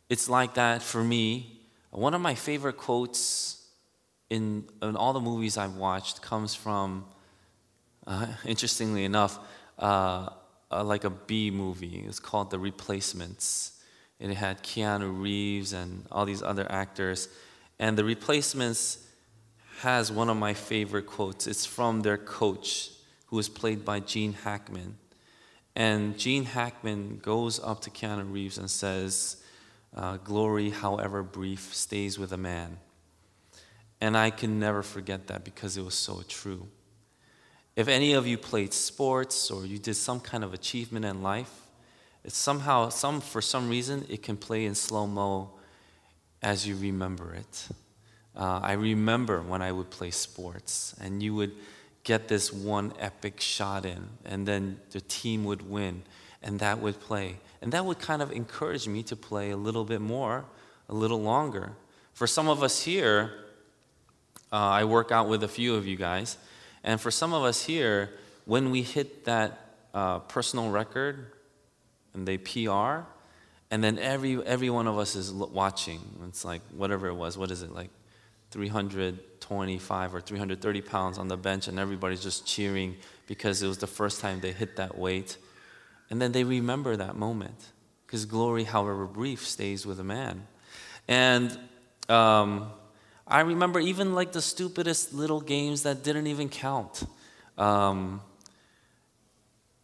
it's 0.10 0.30
like 0.30 0.56
that 0.56 0.82
for 0.82 1.04
me. 1.04 1.62
One 1.92 2.14
of 2.14 2.22
my 2.22 2.36
favorite 2.36 2.78
quotes 2.78 3.68
in, 4.30 4.66
in 4.82 4.96
all 4.96 5.14
the 5.14 5.20
movies 5.20 5.58
I've 5.58 5.76
watched 5.76 6.22
comes 6.22 6.56
from, 6.56 7.06
uh, 8.06 8.28
interestingly 8.46 9.06
enough, 9.06 9.40
uh, 9.78 10.30
uh, 10.72 10.84
like 10.84 11.04
a 11.04 11.10
B 11.10 11.52
movie. 11.52 12.04
It's 12.08 12.20
called 12.20 12.52
The 12.52 12.60
Replacements. 12.60 13.82
It 14.20 14.34
had 14.34 14.62
Keanu 14.64 15.22
Reeves 15.22 15.74
and 15.74 16.06
all 16.12 16.26
these 16.26 16.44
other 16.44 16.68
actors. 16.70 17.30
And 17.80 17.98
The 17.98 18.04
Replacements 18.04 19.06
has 19.80 20.12
one 20.12 20.30
of 20.30 20.38
my 20.38 20.54
favorite 20.54 21.06
quotes. 21.06 21.48
It's 21.48 21.66
from 21.66 22.02
their 22.02 22.18
coach, 22.18 22.92
who 23.28 23.40
is 23.40 23.50
played 23.50 23.86
by 23.86 24.00
Gene 24.02 24.34
Hackman. 24.34 24.98
And 25.76 26.18
Gene 26.18 26.46
Hackman 26.46 27.20
goes 27.22 27.60
up 27.60 27.82
to 27.82 27.90
Keanu 27.90 28.32
Reeves 28.32 28.58
and 28.58 28.70
says, 28.70 29.42
uh, 29.96 30.18
Glory, 30.18 30.70
however 30.72 31.24
brief, 31.24 31.74
stays 31.74 32.20
with 32.20 32.34
a 32.34 32.38
man. 32.38 32.78
And 34.02 34.18
I 34.18 34.30
can 34.30 34.60
never 34.60 34.84
forget 34.84 35.28
that 35.28 35.44
because 35.44 35.78
it 35.78 35.84
was 35.84 35.96
so 35.96 36.24
true. 36.28 36.68
If 37.76 37.88
any 37.88 38.14
of 38.14 38.28
you 38.28 38.38
played 38.38 38.74
sports 38.74 39.50
or 39.50 39.66
you 39.66 39.78
did 39.78 39.96
some 39.96 40.20
kind 40.20 40.44
of 40.44 40.54
achievement 40.54 41.06
in 41.06 41.22
life, 41.22 41.54
it's 42.26 42.38
somehow, 42.38 42.90
some, 42.90 43.22
for 43.22 43.42
some 43.42 43.70
reason, 43.70 44.06
it 44.10 44.22
can 44.24 44.36
play 44.36 44.66
in 44.66 44.76
slow 44.76 45.08
mo 45.08 45.52
as 46.42 46.68
you 46.68 46.76
remember 46.76 47.34
it. 47.34 47.68
Uh, 48.36 48.60
I 48.62 48.74
remember 48.74 49.42
when 49.42 49.62
I 49.62 49.72
would 49.72 49.90
play 49.90 50.12
sports, 50.12 50.96
and 51.02 51.22
you 51.22 51.36
would 51.36 51.52
get 52.04 52.28
this 52.28 52.54
one 52.54 52.94
epic 53.00 53.42
shot 53.42 53.86
in, 53.86 54.10
and 54.26 54.48
then 54.48 54.80
the 54.92 55.02
team 55.02 55.44
would 55.46 55.70
win, 55.70 56.04
and 56.42 56.60
that 56.60 56.80
would 56.80 57.00
play. 57.00 57.38
And 57.62 57.72
that 57.74 57.86
would 57.86 58.00
kind 58.00 58.22
of 58.22 58.32
encourage 58.32 58.88
me 58.88 59.04
to 59.04 59.16
play 59.16 59.52
a 59.52 59.58
little 59.58 59.84
bit 59.84 60.02
more, 60.02 60.46
a 60.88 60.94
little 60.94 61.22
longer. 61.22 61.74
For 62.14 62.28
some 62.28 62.48
of 62.48 62.64
us 62.64 62.84
here, 62.84 63.34
uh, 64.52 64.56
I 64.56 64.86
work 64.86 65.12
out 65.12 65.28
with 65.28 65.44
a 65.44 65.48
few 65.48 65.76
of 65.76 65.86
you 65.86 65.96
guys, 65.96 66.38
and 66.84 67.00
for 67.00 67.12
some 67.12 67.34
of 67.34 67.44
us 67.44 67.66
here, 67.66 68.12
when 68.46 68.72
we 68.72 68.82
hit 68.82 69.26
that 69.26 69.70
uh, 69.94 70.20
personal 70.20 70.70
record 70.70 71.34
and 72.14 72.28
they 72.28 72.38
PR, 72.38 73.02
and 73.72 73.84
then 73.84 74.00
every 74.00 74.44
every 74.46 74.70
one 74.70 74.88
of 74.88 74.98
us 74.98 75.16
is 75.16 75.32
watching. 75.32 76.00
It's 76.28 76.44
like 76.44 76.62
whatever 76.72 77.08
it 77.08 77.14
was. 77.14 77.38
What 77.38 77.52
is 77.52 77.62
it 77.62 77.72
like? 77.72 77.90
325 78.52 80.16
or 80.16 80.22
330 80.22 80.82
pounds 80.82 81.18
on 81.18 81.28
the 81.28 81.38
bench, 81.38 81.68
and 81.68 81.80
everybody's 81.80 82.22
just 82.22 82.48
cheering 82.48 82.96
because 83.28 83.62
it 83.62 83.68
was 83.68 83.78
the 83.78 83.88
first 83.88 84.22
time 84.22 84.40
they 84.40 84.52
hit 84.52 84.76
that 84.78 84.98
weight. 84.98 85.38
And 86.10 86.22
then 86.22 86.32
they 86.32 86.44
remember 86.44 86.96
that 86.96 87.16
moment 87.16 87.68
because 88.06 88.26
glory, 88.26 88.64
however 88.64 89.06
brief, 89.06 89.46
stays 89.46 89.86
with 89.86 90.00
a 90.00 90.04
man. 90.04 90.48
And 91.08 91.58
um, 92.10 92.72
I 93.28 93.42
remember 93.42 93.80
even 93.80 94.16
like 94.16 94.32
the 94.32 94.42
stupidest 94.42 95.14
little 95.14 95.42
games 95.42 95.84
that 95.84 96.04
didn't 96.04 96.26
even 96.28 96.50
count. 96.50 97.04
Um, 97.58 98.22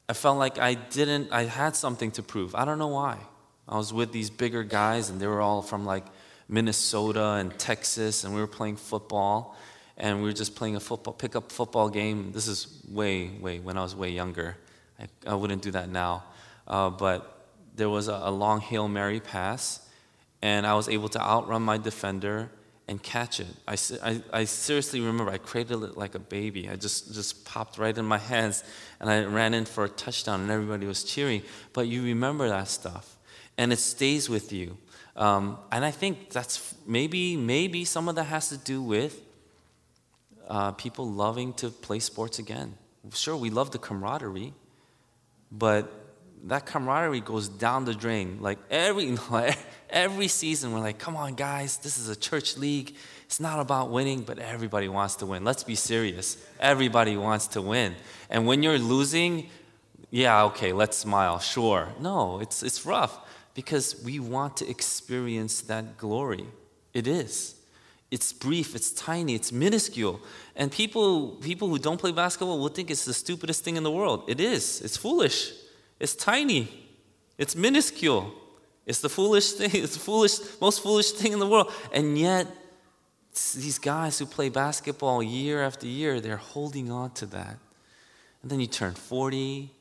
I 0.09 0.13
felt 0.13 0.37
like 0.37 0.57
I 0.57 0.73
didn't, 0.73 1.31
I 1.31 1.43
had 1.43 1.75
something 1.75 2.11
to 2.11 2.23
prove. 2.23 2.55
I 2.55 2.65
don't 2.65 2.79
know 2.79 2.87
why. 2.87 3.19
I 3.67 3.77
was 3.77 3.91
with 3.91 4.11
these 4.11 4.29
bigger 4.29 4.63
guys, 4.63 5.09
and 5.09 5.19
they 5.19 5.27
were 5.27 5.41
all 5.41 5.61
from 5.61 5.85
like 5.85 6.05
Minnesota 6.47 7.33
and 7.33 7.57
Texas, 7.57 8.23
and 8.23 8.33
we 8.33 8.39
were 8.39 8.47
playing 8.47 8.75
football, 8.75 9.57
and 9.97 10.17
we 10.17 10.23
were 10.23 10.33
just 10.33 10.55
playing 10.55 10.75
a 10.75 10.79
football 10.79 11.13
pickup 11.13 11.51
football 11.51 11.89
game. 11.89 12.31
This 12.31 12.47
is 12.47 12.81
way, 12.89 13.29
way 13.39 13.59
when 13.59 13.77
I 13.77 13.81
was 13.81 13.95
way 13.95 14.09
younger. 14.09 14.57
I, 14.99 15.07
I 15.27 15.35
wouldn't 15.35 15.61
do 15.61 15.71
that 15.71 15.89
now, 15.89 16.23
uh, 16.67 16.89
but 16.89 17.47
there 17.75 17.89
was 17.89 18.07
a, 18.07 18.19
a 18.23 18.31
long 18.31 18.61
hail 18.61 18.87
mary 18.87 19.19
pass, 19.19 19.87
and 20.41 20.65
I 20.65 20.75
was 20.75 20.87
able 20.87 21.09
to 21.09 21.21
outrun 21.21 21.63
my 21.63 21.77
defender 21.77 22.49
and 22.87 23.01
catch 23.01 23.39
it. 23.39 23.47
I, 23.67 23.77
I, 24.03 24.21
I, 24.31 24.43
seriously 24.43 24.99
remember 24.99 25.31
I 25.31 25.39
cradled 25.39 25.83
it 25.83 25.97
like 25.97 26.13
a 26.13 26.19
baby. 26.19 26.69
I 26.69 26.75
just, 26.75 27.13
just 27.13 27.45
popped 27.45 27.77
right 27.77 27.97
in 27.97 28.05
my 28.05 28.19
hands 28.19 28.63
and 28.99 29.09
I 29.09 29.23
ran 29.23 29.53
in 29.53 29.65
for 29.65 29.85
a 29.85 29.89
touchdown 29.89 30.41
and 30.41 30.51
everybody 30.51 30.85
was 30.85 31.03
cheering. 31.03 31.41
But 31.73 31.87
you 31.87 32.03
remember 32.03 32.47
that 32.47 32.67
stuff 32.67 33.17
and 33.57 33.73
it 33.73 33.79
stays 33.79 34.29
with 34.29 34.53
you. 34.53 34.77
Um, 35.15 35.57
and 35.71 35.85
I 35.85 35.91
think 35.91 36.29
that's 36.29 36.75
maybe, 36.85 37.37
maybe 37.37 37.85
some 37.85 38.09
of 38.09 38.15
that 38.15 38.25
has 38.25 38.49
to 38.49 38.57
do 38.57 38.81
with 38.81 39.21
uh, 40.47 40.71
people 40.73 41.09
loving 41.09 41.53
to 41.53 41.69
play 41.69 41.99
sports 41.99 42.39
again. 42.39 42.73
Sure, 43.13 43.35
we 43.37 43.49
love 43.49 43.71
the 43.71 43.77
camaraderie, 43.77 44.53
but 45.51 45.91
that 46.45 46.65
camaraderie 46.65 47.21
goes 47.21 47.47
down 47.47 47.85
the 47.85 47.93
drain. 47.93 48.39
Like 48.41 48.59
every, 48.69 49.17
every 49.89 50.27
season, 50.27 50.73
we're 50.73 50.79
like, 50.79 50.99
come 50.99 51.15
on, 51.15 51.35
guys, 51.35 51.77
this 51.77 51.97
is 51.97 52.09
a 52.09 52.15
church 52.15 52.57
league. 52.57 52.95
It's 53.25 53.39
not 53.39 53.59
about 53.59 53.89
winning, 53.89 54.21
but 54.21 54.37
everybody 54.37 54.87
wants 54.89 55.15
to 55.17 55.25
win. 55.25 55.43
Let's 55.43 55.63
be 55.63 55.75
serious. 55.75 56.37
Everybody 56.59 57.15
wants 57.15 57.47
to 57.47 57.61
win. 57.61 57.95
And 58.29 58.45
when 58.45 58.63
you're 58.63 58.77
losing, 58.77 59.49
yeah, 60.11 60.43
okay, 60.45 60.73
let's 60.73 60.97
smile, 60.97 61.39
sure. 61.39 61.89
No, 61.99 62.39
it's, 62.39 62.61
it's 62.63 62.85
rough 62.85 63.24
because 63.55 63.99
we 64.03 64.19
want 64.19 64.57
to 64.57 64.69
experience 64.69 65.61
that 65.61 65.97
glory. 65.97 66.45
It 66.93 67.07
is. 67.07 67.55
It's 68.11 68.31
brief, 68.31 68.75
it's 68.75 68.91
tiny, 68.91 69.33
it's 69.33 69.51
minuscule. 69.51 70.21
And 70.55 70.71
people, 70.71 71.29
people 71.37 71.67
who 71.67 71.79
don't 71.79 71.99
play 71.99 72.11
basketball 72.11 72.59
will 72.59 72.69
think 72.69 72.91
it's 72.91 73.05
the 73.05 73.13
stupidest 73.13 73.63
thing 73.63 73.77
in 73.77 73.83
the 73.83 73.91
world. 73.91 74.25
It 74.27 74.39
is. 74.39 74.81
It's 74.81 74.95
foolish. 74.95 75.51
It's 75.99 76.13
tiny. 76.13 76.69
It's 77.37 77.55
minuscule. 77.55 78.31
It's 78.85 78.99
the 78.99 79.09
foolish 79.09 79.53
thing, 79.53 79.71
it's 79.73 79.95
the 79.95 79.99
foolish, 79.99 80.37
most 80.61 80.83
foolish 80.83 81.11
thing 81.11 81.31
in 81.31 81.39
the 81.39 81.47
world. 81.47 81.71
And 81.91 82.17
yet, 82.17 82.47
these 83.55 83.79
guys 83.79 84.19
who 84.19 84.25
play 84.25 84.49
basketball 84.49 85.23
year 85.23 85.63
after 85.63 85.87
year, 85.87 86.21
they're 86.21 86.37
holding 86.37 86.91
on 86.91 87.11
to 87.11 87.25
that. 87.27 87.57
And 88.41 88.51
then 88.51 88.59
you 88.59 88.67
turn 88.67 88.93
40 88.93 89.71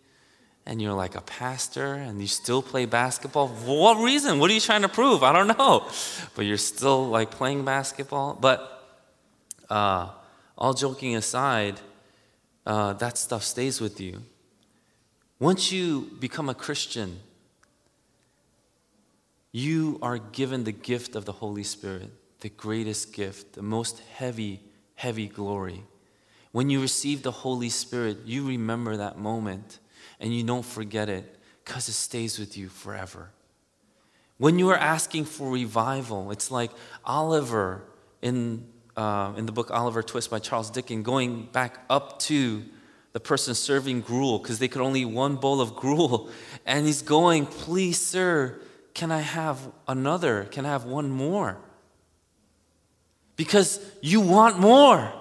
and 0.66 0.80
you're 0.80 0.94
like 0.94 1.14
a 1.14 1.20
pastor 1.20 1.94
and 1.94 2.20
you 2.20 2.26
still 2.26 2.62
play 2.62 2.86
basketball. 2.86 3.48
For 3.48 3.78
what 3.78 4.02
reason? 4.02 4.38
What 4.38 4.50
are 4.50 4.54
you 4.54 4.60
trying 4.60 4.82
to 4.82 4.88
prove? 4.88 5.22
I 5.22 5.32
don't 5.32 5.48
know. 5.58 5.88
But 6.34 6.46
you're 6.46 6.56
still 6.56 7.08
like 7.08 7.30
playing 7.30 7.64
basketball. 7.64 8.34
But 8.34 8.58
uh, 9.68 10.08
all 10.56 10.74
joking 10.74 11.16
aside, 11.16 11.80
uh, 12.66 12.94
that 12.94 13.18
stuff 13.18 13.44
stays 13.44 13.80
with 13.80 14.00
you. 14.00 14.22
Once 15.38 15.70
you 15.70 16.10
become 16.18 16.48
a 16.48 16.54
Christian, 16.54 17.20
you 19.52 19.98
are 20.02 20.18
given 20.18 20.64
the 20.64 20.72
gift 20.72 21.14
of 21.14 21.26
the 21.26 21.32
Holy 21.32 21.62
Spirit, 21.62 22.10
the 22.40 22.48
greatest 22.48 23.12
gift, 23.12 23.52
the 23.52 23.62
most 23.62 24.00
heavy, 24.16 24.60
heavy 24.94 25.28
glory. 25.28 25.84
When 26.52 26.70
you 26.70 26.80
receive 26.80 27.22
the 27.22 27.30
Holy 27.30 27.68
Spirit, 27.68 28.18
you 28.24 28.46
remember 28.46 28.96
that 28.96 29.18
moment 29.18 29.78
and 30.24 30.34
you 30.34 30.42
don't 30.42 30.64
forget 30.64 31.10
it 31.10 31.38
because 31.62 31.86
it 31.86 31.92
stays 31.92 32.38
with 32.38 32.56
you 32.56 32.70
forever. 32.70 33.28
When 34.38 34.58
you 34.58 34.70
are 34.70 34.76
asking 34.76 35.26
for 35.26 35.50
revival, 35.50 36.30
it's 36.30 36.50
like 36.50 36.70
Oliver 37.04 37.82
in, 38.22 38.66
uh, 38.96 39.34
in 39.36 39.44
the 39.44 39.52
book 39.52 39.70
Oliver 39.70 40.02
Twist 40.02 40.30
by 40.30 40.38
Charles 40.38 40.70
Dickens 40.70 41.04
going 41.04 41.44
back 41.52 41.84
up 41.90 42.18
to 42.20 42.64
the 43.12 43.20
person 43.20 43.54
serving 43.54 44.00
gruel 44.00 44.38
because 44.38 44.58
they 44.58 44.66
could 44.66 44.80
only 44.80 45.02
eat 45.02 45.04
one 45.04 45.36
bowl 45.36 45.60
of 45.60 45.76
gruel. 45.76 46.30
And 46.66 46.86
he's 46.86 47.02
going, 47.02 47.44
Please, 47.44 48.00
sir, 48.00 48.58
can 48.94 49.12
I 49.12 49.20
have 49.20 49.58
another? 49.86 50.44
Can 50.44 50.64
I 50.64 50.70
have 50.70 50.86
one 50.86 51.10
more? 51.10 51.58
Because 53.36 53.78
you 54.00 54.22
want 54.22 54.58
more. 54.58 55.12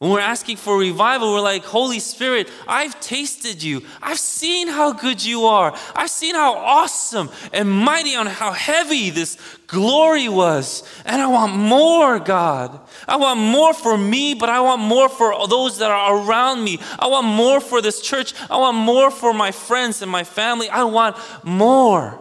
When 0.00 0.12
we're 0.12 0.20
asking 0.20 0.56
for 0.56 0.78
revival, 0.78 1.34
we're 1.34 1.42
like, 1.42 1.62
Holy 1.62 1.98
Spirit, 1.98 2.50
I've 2.66 2.98
tasted 3.00 3.62
you. 3.62 3.82
I've 4.00 4.18
seen 4.18 4.66
how 4.66 4.94
good 4.94 5.22
you 5.22 5.44
are. 5.44 5.76
I've 5.94 6.08
seen 6.08 6.34
how 6.34 6.54
awesome 6.56 7.28
and 7.52 7.70
mighty 7.70 8.14
and 8.14 8.26
how 8.26 8.52
heavy 8.52 9.10
this 9.10 9.36
glory 9.66 10.26
was. 10.26 10.84
And 11.04 11.20
I 11.20 11.26
want 11.26 11.54
more, 11.54 12.18
God. 12.18 12.80
I 13.06 13.16
want 13.16 13.40
more 13.40 13.74
for 13.74 13.98
me, 13.98 14.32
but 14.32 14.48
I 14.48 14.62
want 14.62 14.80
more 14.80 15.10
for 15.10 15.46
those 15.46 15.76
that 15.80 15.90
are 15.90 16.26
around 16.26 16.64
me. 16.64 16.80
I 16.98 17.06
want 17.06 17.26
more 17.26 17.60
for 17.60 17.82
this 17.82 18.00
church. 18.00 18.32
I 18.48 18.56
want 18.56 18.78
more 18.78 19.10
for 19.10 19.34
my 19.34 19.50
friends 19.50 20.00
and 20.00 20.10
my 20.10 20.24
family. 20.24 20.70
I 20.70 20.84
want 20.84 21.18
more. 21.44 22.18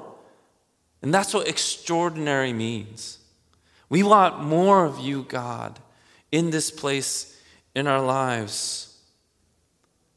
And 1.02 1.14
that's 1.14 1.34
what 1.34 1.48
extraordinary 1.48 2.52
means. 2.52 3.20
We 3.88 4.04
want 4.04 4.44
more 4.44 4.84
of 4.84 5.00
you, 5.00 5.24
God, 5.24 5.80
in 6.30 6.50
this 6.50 6.72
place 6.72 7.38
in 7.80 7.88
our 7.88 8.02
lives. 8.02 8.98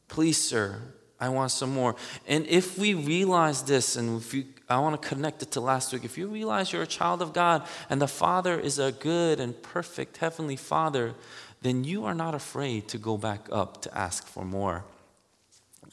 Please, 0.08 0.36
sir, 0.36 0.82
I 1.18 1.28
want 1.28 1.52
some 1.52 1.72
more. 1.72 1.94
And 2.26 2.44
if 2.46 2.76
we 2.76 2.94
realize 2.94 3.62
this, 3.62 3.96
and 3.96 4.20
if 4.20 4.34
you, 4.34 4.44
I 4.68 4.78
want 4.80 5.00
to 5.00 5.08
connect 5.08 5.42
it 5.42 5.52
to 5.52 5.60
last 5.60 5.92
week, 5.92 6.04
if 6.04 6.18
you 6.18 6.26
realize 6.26 6.72
you're 6.72 6.82
a 6.82 6.86
child 6.86 7.22
of 7.22 7.32
God 7.32 7.66
and 7.88 8.02
the 8.02 8.08
Father 8.08 8.58
is 8.58 8.78
a 8.78 8.92
good 8.92 9.40
and 9.40 9.60
perfect 9.62 10.16
Heavenly 10.18 10.56
Father, 10.56 11.14
then 11.62 11.84
you 11.84 12.04
are 12.04 12.14
not 12.14 12.34
afraid 12.34 12.88
to 12.88 12.98
go 12.98 13.16
back 13.16 13.48
up 13.52 13.82
to 13.82 13.96
ask 13.96 14.26
for 14.26 14.44
more. 14.44 14.84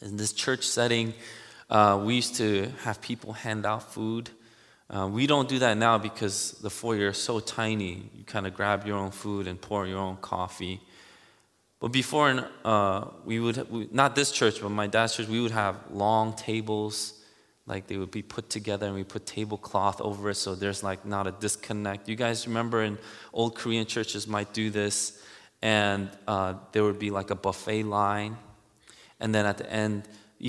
In 0.02 0.18
this 0.18 0.34
church 0.34 0.66
setting, 0.66 1.14
uh, 1.70 2.02
we 2.04 2.16
used 2.16 2.36
to 2.38 2.72
have 2.84 3.00
people 3.00 3.34
hand 3.34 3.66
out 3.66 3.94
food. 3.94 4.32
Uh, 4.90 5.08
we 5.08 5.28
don't 5.28 5.48
do 5.48 5.60
that 5.60 5.78
now 5.78 6.00
because 6.00 6.54
the 6.64 6.70
foyer 6.72 7.10
is 7.10 7.20
so 7.20 7.40
tiny. 7.40 8.10
You 8.18 8.24
kind 8.26 8.48
of 8.48 8.56
grab 8.56 8.88
your 8.88 8.98
own 8.98 9.12
food 9.12 9.46
and 9.46 9.62
pour 9.62 9.86
your 9.86 10.00
own 10.00 10.18
coffee. 10.18 10.82
But 11.80 11.94
before, 11.94 12.46
uh, 12.66 13.06
we 13.24 13.40
would, 13.40 13.70
we, 13.72 13.88
not 13.92 14.16
this 14.16 14.32
church, 14.32 14.62
but 14.62 14.70
my 14.70 14.88
dad's 14.88 15.16
church, 15.16 15.28
we 15.28 15.40
would 15.40 15.52
have 15.52 15.78
long 15.92 16.34
tables. 16.34 17.14
Like 17.66 17.88
they 17.88 17.98
would 17.98 18.12
be 18.12 18.22
put 18.22 18.50
together 18.50 18.88
and 18.88 18.96
we 18.96 19.04
put 19.04 19.26
tablecloth 19.26 20.02
over 20.02 20.32
it 20.32 20.36
so 20.36 20.56
there's 20.56 20.84
like 20.84 21.06
not 21.06 21.28
a 21.28 21.32
disconnect. 21.32 22.10
You 22.10 22.16
guys 22.16 22.48
remember 22.48 22.84
in 22.84 22.98
old 23.32 23.56
Korean 23.56 23.86
churches 23.86 24.28
might 24.28 24.54
do 24.54 24.72
this 24.72 25.22
and 25.62 26.10
uh, 26.28 26.56
there 26.72 26.84
would 26.84 26.98
be 27.00 27.12
like 27.12 27.30
a 27.30 27.36
buffet 27.36 27.84
line. 27.84 28.38
And 29.20 29.36
then 29.36 29.46
at 29.46 29.60
the 29.60 29.72
end, 29.72 30.08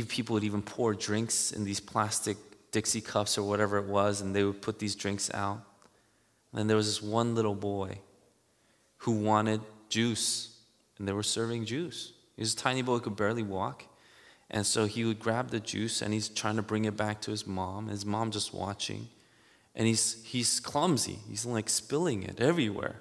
people 0.08 0.34
would 0.34 0.44
even 0.44 0.62
pour 0.62 0.94
drinks 0.94 1.52
in 1.52 1.64
these 1.64 1.78
plastic 1.78 2.38
Dixie 2.72 3.02
cups 3.02 3.36
or 3.36 3.42
whatever 3.42 3.76
it 3.76 3.86
was 3.86 4.22
and 4.22 4.34
they 4.34 4.42
would 4.42 4.62
put 4.62 4.78
these 4.78 4.96
drinks 4.96 5.30
out. 5.34 5.60
And 6.52 6.60
then 6.60 6.66
there 6.68 6.76
was 6.76 6.86
this 6.86 7.02
one 7.02 7.34
little 7.34 7.54
boy 7.54 7.98
who 8.98 9.12
wanted 9.12 9.60
juice 9.90 10.49
and 11.00 11.08
they 11.08 11.12
were 11.12 11.22
serving 11.22 11.64
juice. 11.64 12.12
He 12.36 12.42
was 12.42 12.52
a 12.52 12.56
tiny 12.56 12.82
boy, 12.82 12.98
could 12.98 13.16
barely 13.16 13.42
walk. 13.42 13.84
And 14.50 14.66
so 14.66 14.84
he 14.84 15.04
would 15.04 15.18
grab 15.18 15.50
the 15.50 15.58
juice 15.58 16.02
and 16.02 16.12
he's 16.12 16.28
trying 16.28 16.56
to 16.56 16.62
bring 16.62 16.84
it 16.84 16.96
back 16.96 17.22
to 17.22 17.30
his 17.30 17.46
mom. 17.46 17.88
His 17.88 18.04
mom 18.04 18.30
just 18.30 18.52
watching. 18.52 19.08
And 19.74 19.86
he's, 19.86 20.22
he's 20.24 20.60
clumsy. 20.60 21.18
He's 21.28 21.46
like 21.46 21.70
spilling 21.70 22.22
it 22.22 22.38
everywhere. 22.38 23.00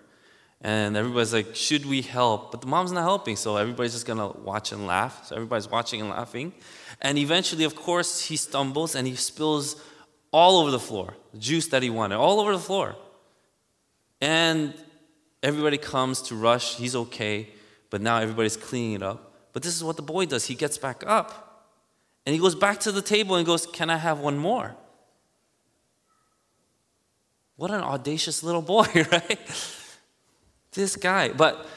And 0.62 0.95
everybody's 0.95 1.33
like, 1.33 1.55
should 1.55 1.85
we 1.85 2.01
help? 2.01 2.51
But 2.51 2.62
the 2.62 2.67
mom's 2.67 2.91
not 2.91 3.01
helping, 3.01 3.35
so 3.35 3.57
everybody's 3.57 3.93
just 3.93 4.05
gonna 4.05 4.29
watch 4.29 4.71
and 4.71 4.88
laugh. 4.88 5.27
So 5.27 5.35
everybody's 5.35 5.69
watching 5.69 5.99
and 6.01 6.09
laughing. 6.09 6.53
And 7.01 7.17
eventually, 7.17 7.65
of 7.65 7.75
course, 7.75 8.25
he 8.25 8.38
stumbles 8.38 8.95
and 8.95 9.07
he 9.07 9.15
spills 9.15 9.81
all 10.31 10.59
over 10.59 10.71
the 10.71 10.79
floor 10.79 11.15
the 11.33 11.39
juice 11.39 11.67
that 11.67 11.83
he 11.83 11.89
wanted, 11.89 12.15
all 12.15 12.39
over 12.39 12.53
the 12.53 12.63
floor. 12.63 12.95
And 14.21 14.73
everybody 15.43 15.77
comes 15.77 16.21
to 16.23 16.35
rush. 16.35 16.75
He's 16.75 16.95
okay 16.95 17.49
but 17.89 18.02
now 18.02 18.17
everybody's 18.17 18.58
cleaning 18.58 18.93
it 18.93 19.04
up. 19.04 19.34
But 19.54 19.63
this 19.63 19.75
is 19.75 19.84
what 19.84 19.95
the 19.95 20.02
boy 20.04 20.25
does. 20.25 20.45
He 20.45 20.56
gets 20.56 20.78
back 20.78 21.04
up 21.06 21.67
and 22.25 22.34
he 22.34 22.39
goes 22.39 22.56
back 22.56 22.80
to 22.82 22.91
the 22.91 23.02
table 23.02 23.36
and 23.36 23.45
goes, 23.45 23.65
Can 23.65 23.89
I 23.89 23.97
have 23.97 24.19
one 24.19 24.38
more? 24.38 24.75
What 27.56 27.71
an 27.71 27.82
audacious 27.82 28.43
little 28.43 28.62
boy, 28.62 28.86
right? 29.12 29.39
this 30.71 30.95
guy. 30.95 31.30
But 31.30 31.67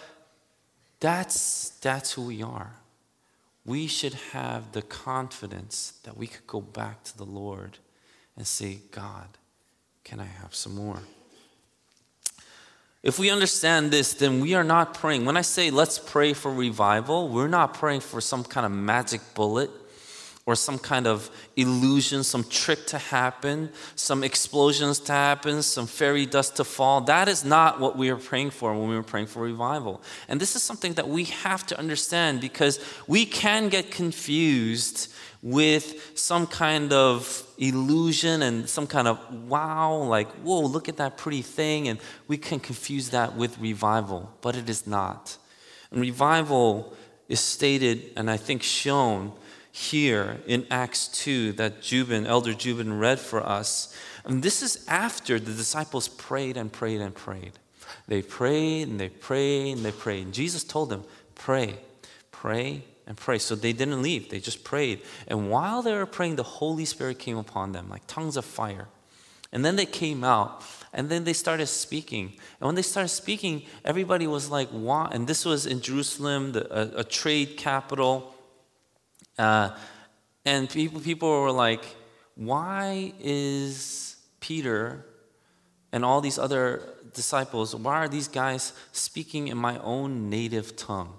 that's, 1.01 1.71
that's 1.81 2.13
who 2.13 2.27
we 2.27 2.43
are. 2.43 2.75
We 3.65 3.87
should 3.87 4.15
have 4.33 4.73
the 4.73 4.83
confidence 4.83 5.95
that 6.05 6.17
we 6.17 6.27
could 6.27 6.47
go 6.47 6.61
back 6.61 7.03
to 7.05 7.17
the 7.17 7.25
Lord 7.25 7.79
and 8.37 8.47
say, 8.47 8.81
God, 8.91 9.39
can 10.05 10.21
I 10.21 10.25
have 10.25 10.55
some 10.55 10.75
more? 10.75 11.01
If 13.03 13.19
we 13.19 13.31
understand 13.31 13.91
this, 13.91 14.15
then 14.15 14.41
we 14.41 14.55
are 14.55 14.63
not 14.63 14.95
praying. 14.95 15.25
When 15.25 15.37
I 15.37 15.43
say 15.43 15.71
let's 15.71 15.99
pray 15.99 16.35
for 16.35 16.53
revival, 16.53 17.29
we're 17.29 17.49
not 17.49 17.75
praying 17.75 18.01
for 18.01 18.21
some 18.21 18.45
kind 18.45 18.65
of 18.65 18.71
magic 18.71 19.21
bullet 19.35 19.71
or 20.45 20.55
some 20.57 20.79
kind 20.79 21.07
of 21.07 21.31
illusion, 21.57 22.25
some 22.25 22.45
trick 22.45 22.87
to 22.87 22.99
happen, 22.99 23.71
some 23.95 24.25
explosions 24.25 24.99
to 24.99 25.13
happen, 25.13 25.63
some 25.63 25.87
fairy 25.87 26.27
dust 26.27 26.57
to 26.57 26.65
fall. 26.65 27.01
That 27.03 27.29
is 27.29 27.45
not 27.45 27.79
what 27.79 27.97
we 27.97 28.09
are 28.09 28.17
praying 28.17 28.51
for 28.51 28.73
when 28.77 28.89
we 28.89 28.97
are 28.97 29.05
praying 29.05 29.27
for 29.27 29.43
revival. 29.43 30.03
And 30.29 30.41
this 30.41 30.57
is 30.57 30.63
something 30.63 30.95
that 30.95 31.09
we 31.09 31.25
have 31.25 31.67
to 31.69 31.79
understand 31.79 32.41
because 32.41 32.81
we 33.07 33.25
can 33.25 33.69
get 33.69 33.91
confused 33.91 35.13
with 35.43 36.17
some 36.17 36.47
kind 36.47 36.93
of 36.93 37.45
illusion 37.59 38.43
and 38.43 38.69
some 38.69 38.87
kind 38.87 39.09
of 39.09 39.19
wow, 39.49 39.95
like, 39.95 40.31
whoa, 40.37 40.61
look 40.61 40.89
at 40.89 40.99
that 40.99 41.19
pretty 41.19 41.43
thing. 41.43 41.89
And 41.89 41.99
we 42.29 42.39
can 42.39 42.61
confuse 42.61 43.11
that 43.11 43.37
with 43.37 43.59
revival, 43.59 44.33
but 44.41 44.57
it 44.57 44.71
is 44.71 44.87
not. 44.87 45.37
And 45.91 46.01
revival 46.01 46.95
is 47.29 47.41
stated 47.41 48.13
and 48.17 48.31
I 48.31 48.37
think 48.37 48.63
shown 48.63 49.33
here 49.73 50.41
in 50.47 50.67
Acts 50.71 51.09
2 51.09 51.53
that 51.53 51.83
Jubin, 51.83 52.27
Elder 52.27 52.53
Jubin 52.53 52.99
read 52.99 53.19
for 53.19 53.45
us. 53.45 53.97
And 54.25 54.43
this 54.43 54.63
is 54.63 54.85
after 54.87 55.41
the 55.41 55.53
disciples 55.53 56.09
prayed 56.09 56.57
and 56.57 56.71
prayed 56.71 57.01
and 57.01 57.15
prayed. 57.15 57.53
They 58.07 58.23
prayed 58.23 58.89
and 58.89 59.01
they 59.01 59.09
prayed 59.09 59.77
and 59.77 59.85
they 59.85 59.93
prayed. 59.93 60.27
And 60.27 60.35
Jesus 60.35 60.63
told 60.63 60.91
them, 60.91 61.05
pray, 61.35 61.79
pray, 62.31 62.85
and 63.07 63.17
pray. 63.17 63.39
So 63.39 63.55
they 63.55 63.73
didn't 63.73 64.03
leave, 64.03 64.31
they 64.31 64.41
just 64.41 64.65
prayed. 64.65 65.03
And 65.27 65.51
while 65.51 65.83
they 65.83 65.93
were 65.93 66.07
praying, 66.07 66.37
the 66.37 66.43
Holy 66.43 66.85
Spirit 66.85 67.19
came 67.19 67.37
upon 67.37 67.73
them 67.73 67.89
like 67.89 68.07
tongues 68.07 68.37
of 68.37 68.45
fire. 68.45 68.89
And 69.53 69.65
then 69.65 69.77
they 69.77 69.87
came 69.87 70.25
out 70.25 70.63
and 70.95 71.09
then 71.09 71.25
they 71.25 71.35
started 71.35 71.67
speaking. 71.67 72.33
And 72.61 72.67
when 72.67 72.75
they 72.75 72.83
started 72.83 73.09
speaking, 73.09 73.63
everybody 73.85 74.27
was 74.27 74.51
like, 74.51 74.69
"Wow!" 74.73 75.09
And 75.13 75.27
this 75.27 75.45
was 75.45 75.67
in 75.67 75.81
Jerusalem, 75.81 76.53
the, 76.53 76.97
a, 76.97 77.01
a, 77.01 77.05
trade 77.05 77.57
capital. 77.57 78.35
Uh, 79.39 79.71
and 80.45 80.69
people, 80.71 81.01
people 81.01 81.29
were 81.29 81.53
like, 81.53 81.85
"Why 82.35 83.13
is 83.21 84.17
Peter 84.41 85.05
and 85.93 86.05
all 86.05 86.23
these 86.23 86.39
other 86.39 86.83
disciples? 87.13 87.75
Why 87.75 87.97
are 87.97 88.09
these 88.09 88.29
guys 88.29 88.73
speaking 88.93 89.49
in 89.49 89.59
my 89.59 89.79
own 89.81 90.31
native 90.31 90.77
tongue?" 90.77 91.13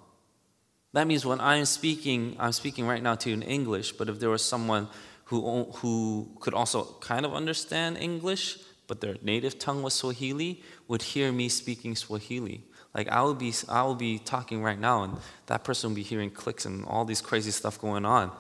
That 0.94 1.08
means 1.08 1.26
when 1.26 1.42
I'm 1.42 1.66
speaking, 1.66 2.36
I'm 2.40 2.52
speaking 2.52 2.86
right 2.88 3.02
now 3.02 3.16
to 3.16 3.30
you 3.30 3.36
in 3.36 3.42
English. 3.42 3.94
But 3.94 4.10
if 4.10 4.20
there 4.20 4.30
was 4.30 4.44
someone 4.44 4.88
who 5.26 5.64
who 5.78 6.30
could 6.40 6.54
also 6.54 6.98
kind 7.02 7.26
of 7.26 7.34
understand 7.34 7.98
English, 7.98 8.60
but 8.88 9.02
their 9.02 9.16
native 9.22 9.58
tongue 9.58 9.82
was 9.82 9.94
Swahili, 9.96 10.62
would 10.88 11.02
hear 11.02 11.32
me 11.32 11.50
speaking 11.50 11.96
Swahili. 11.96 12.64
Like 12.94 13.10
I 13.10 13.22
will 13.24 13.34
be, 13.34 13.52
I 13.68 13.82
will 13.84 13.96
be 13.96 14.20
talking 14.20 14.62
right 14.62 14.80
now, 14.80 15.04
and 15.04 15.18
that 15.48 15.64
person 15.64 15.90
will 15.90 15.96
be 15.96 16.04
hearing 16.04 16.30
clicks 16.30 16.66
and 16.66 16.86
all 16.86 17.06
these 17.06 17.22
crazy 17.22 17.52
stuff 17.52 17.82
going 17.82 18.06
on. 18.06 18.32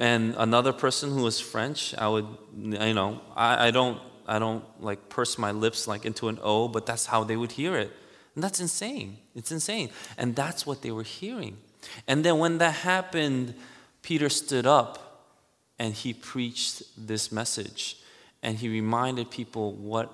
And 0.00 0.34
another 0.38 0.72
person 0.72 1.10
who 1.10 1.24
was 1.24 1.40
French, 1.40 1.94
I 1.98 2.08
would, 2.08 2.26
you 2.56 2.94
know, 2.94 3.20
I, 3.34 3.66
I 3.66 3.70
don't, 3.70 4.00
I 4.26 4.38
don't 4.38 4.64
like 4.80 5.08
purse 5.08 5.36
my 5.36 5.50
lips 5.50 5.86
like 5.86 6.06
into 6.06 6.28
an 6.28 6.38
O, 6.42 6.68
but 6.68 6.86
that's 6.86 7.06
how 7.06 7.24
they 7.24 7.36
would 7.36 7.52
hear 7.52 7.76
it. 7.76 7.90
And 8.34 8.44
that's 8.44 8.60
insane. 8.60 9.18
It's 9.34 9.50
insane. 9.50 9.90
And 10.16 10.36
that's 10.36 10.64
what 10.64 10.82
they 10.82 10.92
were 10.92 11.02
hearing. 11.02 11.58
And 12.06 12.24
then 12.24 12.38
when 12.38 12.58
that 12.58 12.74
happened, 12.74 13.54
Peter 14.02 14.28
stood 14.28 14.66
up 14.66 15.26
and 15.78 15.94
he 15.94 16.12
preached 16.12 16.82
this 16.96 17.32
message 17.32 17.96
and 18.42 18.58
he 18.58 18.68
reminded 18.68 19.30
people 19.30 19.72
what 19.72 20.12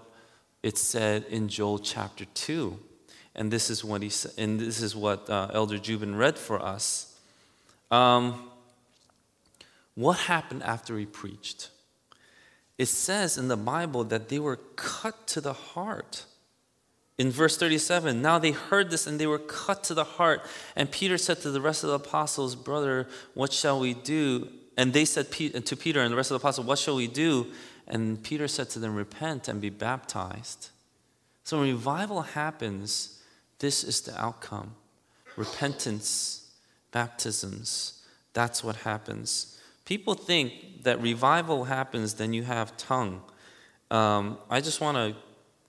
it 0.62 0.78
said 0.78 1.24
in 1.30 1.48
Joel 1.48 1.78
chapter 1.78 2.24
2. 2.24 2.78
And 3.34 3.52
this 3.52 3.70
is 3.70 3.84
what, 3.84 4.02
he, 4.02 4.10
and 4.38 4.58
this 4.58 4.80
is 4.80 4.96
what 4.96 5.28
uh, 5.28 5.50
Elder 5.52 5.78
Jubin 5.78 6.16
read 6.16 6.38
for 6.38 6.60
us. 6.60 7.16
Um, 7.90 8.50
what 9.94 10.18
happened 10.18 10.62
after 10.62 10.98
he 10.98 11.06
preached? 11.06 11.70
It 12.78 12.86
says 12.86 13.38
in 13.38 13.48
the 13.48 13.56
Bible 13.56 14.04
that 14.04 14.28
they 14.28 14.38
were 14.38 14.56
cut 14.76 15.26
to 15.28 15.40
the 15.40 15.52
heart. 15.52 16.24
In 17.18 17.30
verse 17.30 17.56
37, 17.56 18.20
now 18.20 18.38
they 18.38 18.50
heard 18.50 18.90
this 18.90 19.06
and 19.06 19.18
they 19.18 19.26
were 19.26 19.38
cut 19.38 19.82
to 19.84 19.94
the 19.94 20.04
heart. 20.04 20.42
And 20.74 20.90
Peter 20.90 21.16
said 21.16 21.40
to 21.40 21.50
the 21.50 21.62
rest 21.62 21.82
of 21.82 21.88
the 21.88 21.96
apostles, 21.96 22.54
Brother, 22.54 23.08
what 23.32 23.52
shall 23.52 23.80
we 23.80 23.94
do? 23.94 24.48
And 24.76 24.92
they 24.92 25.06
said 25.06 25.32
to 25.32 25.76
Peter 25.76 26.00
and 26.00 26.12
the 26.12 26.16
rest 26.16 26.30
of 26.30 26.34
the 26.34 26.44
apostles, 26.44 26.66
What 26.66 26.78
shall 26.78 26.96
we 26.96 27.06
do? 27.06 27.46
And 27.86 28.22
Peter 28.22 28.46
said 28.48 28.68
to 28.70 28.78
them, 28.78 28.94
Repent 28.94 29.48
and 29.48 29.60
be 29.60 29.70
baptized. 29.70 30.70
So 31.44 31.60
when 31.60 31.68
revival 31.68 32.22
happens, 32.22 33.22
this 33.60 33.82
is 33.84 34.02
the 34.02 34.20
outcome 34.20 34.74
repentance, 35.36 36.50
baptisms. 36.92 38.02
That's 38.32 38.64
what 38.64 38.76
happens. 38.76 39.60
People 39.84 40.14
think 40.14 40.82
that 40.82 41.00
revival 41.00 41.64
happens, 41.64 42.14
then 42.14 42.32
you 42.32 42.42
have 42.42 42.76
tongue. 42.76 43.22
Um, 43.90 44.38
I 44.50 44.60
just 44.60 44.80
want 44.80 44.96
to 44.96 45.16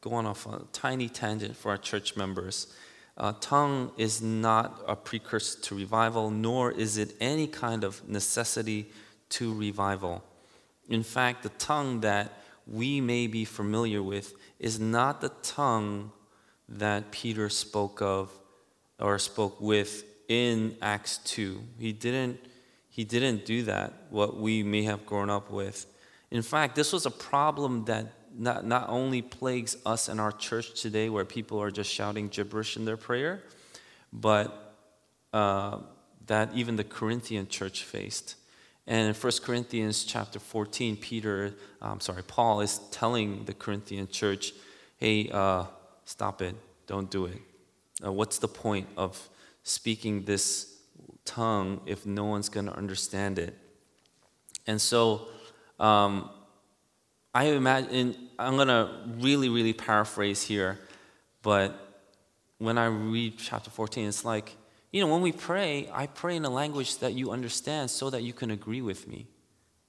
go 0.02 0.14
on 0.14 0.26
off 0.26 0.46
a 0.46 0.64
tiny 0.74 1.10
tangent 1.10 1.56
for 1.56 1.72
our 1.72 1.78
church 1.78 2.16
members. 2.16 2.68
Uh, 3.18 3.34
tongue 3.42 3.92
is 3.98 4.22
not 4.22 4.82
a 4.88 4.96
precursor 4.96 5.60
to 5.62 5.76
revival, 5.76 6.30
nor 6.30 6.72
is 6.72 6.98
it 6.98 7.16
any 7.20 7.48
kind 7.48 7.84
of 7.84 8.08
necessity 8.08 8.92
to 9.30 9.54
revival. 9.54 10.24
In 10.88 11.04
fact, 11.04 11.44
the 11.44 11.50
tongue 11.50 12.02
that 12.02 12.44
we 12.68 13.02
may 13.02 13.28
be 13.28 13.44
familiar 13.46 14.04
with 14.04 14.34
is 14.60 14.80
not 14.80 15.22
the 15.22 15.32
tongue 15.42 16.12
that 16.70 17.12
Peter 17.12 17.50
spoke 17.50 18.02
of 18.02 18.32
or 19.00 19.18
spoke 19.20 19.60
with 19.62 20.04
in 20.28 20.76
Acts 20.82 21.20
2. 21.20 21.62
He 21.80 21.94
didn't, 21.94 22.40
he 22.90 23.04
didn't 23.04 23.46
do 23.46 23.64
that, 23.64 23.94
what 24.10 24.38
we 24.38 24.64
may 24.64 24.84
have 24.84 25.06
grown 25.06 25.30
up 25.30 25.50
with. 25.50 25.86
In 26.30 26.42
fact, 26.42 26.76
this 26.76 26.92
was 26.92 27.06
a 27.06 27.12
problem 27.12 27.86
that 27.86 28.17
not, 28.38 28.66
not 28.66 28.90
only 28.90 29.22
plagues 29.22 29.78
us 29.86 30.10
in 30.10 30.20
our 30.20 30.32
church 30.32 30.80
today, 30.80 31.10
where 31.10 31.26
people 31.26 31.62
are 31.62 31.72
just 31.72 31.92
shouting 31.92 32.30
gibberish 32.30 32.78
in 32.78 32.86
their 32.86 32.98
prayer, 32.98 33.44
but 34.14 34.76
uh, 35.34 35.80
that 36.28 36.50
even 36.54 36.76
the 36.76 36.84
Corinthian 36.84 37.48
church 37.48 37.84
faced. 37.84 38.36
And 38.86 39.10
in 39.10 39.14
1 39.14 39.34
Corinthians 39.44 40.04
chapter 40.06 40.40
14, 40.40 40.96
Peter, 40.98 41.54
I'm 41.82 42.00
sorry, 42.00 42.24
Paul 42.24 42.62
is 42.62 42.80
telling 42.92 43.44
the 43.46 43.54
Corinthian 43.54 44.08
church, 44.08 44.54
hey, 44.98 45.30
uh, 45.30 45.66
stop 46.06 46.42
it, 46.42 46.56
don't 46.86 47.10
do 47.10 47.26
it. 47.26 47.42
Uh, 48.04 48.14
what's 48.14 48.38
the 48.38 48.48
point 48.48 48.88
of 48.96 49.30
speaking 49.64 50.24
this 50.24 50.78
tongue 51.26 51.82
if 51.86 52.06
no 52.06 52.26
one's 52.26 52.48
going 52.48 52.68
to 52.68 52.76
understand 52.78 53.40
it? 53.40 53.58
And 54.68 54.80
so 54.80 55.28
um, 55.80 56.30
I 57.38 57.50
imagine, 57.50 58.16
I'm 58.40 58.56
going 58.56 58.68
to 58.68 58.90
really, 59.20 59.48
really 59.48 59.72
paraphrase 59.72 60.42
here, 60.42 60.80
but 61.44 62.02
when 62.58 62.80
I 62.80 62.88
read 62.88 63.38
chapter 63.38 63.70
14, 63.70 64.08
it's 64.08 64.26
like, 64.26 64.56
you 64.92 65.02
know, 65.02 65.12
when 65.14 65.22
we 65.22 65.32
pray, 65.32 65.88
I 65.94 66.08
pray 66.08 66.36
in 66.36 66.46
a 66.46 66.50
language 66.50 66.98
that 66.98 67.14
you 67.14 67.30
understand 67.30 67.92
so 67.92 68.10
that 68.10 68.24
you 68.24 68.34
can 68.34 68.50
agree 68.50 68.82
with 68.82 69.08
me. 69.08 69.28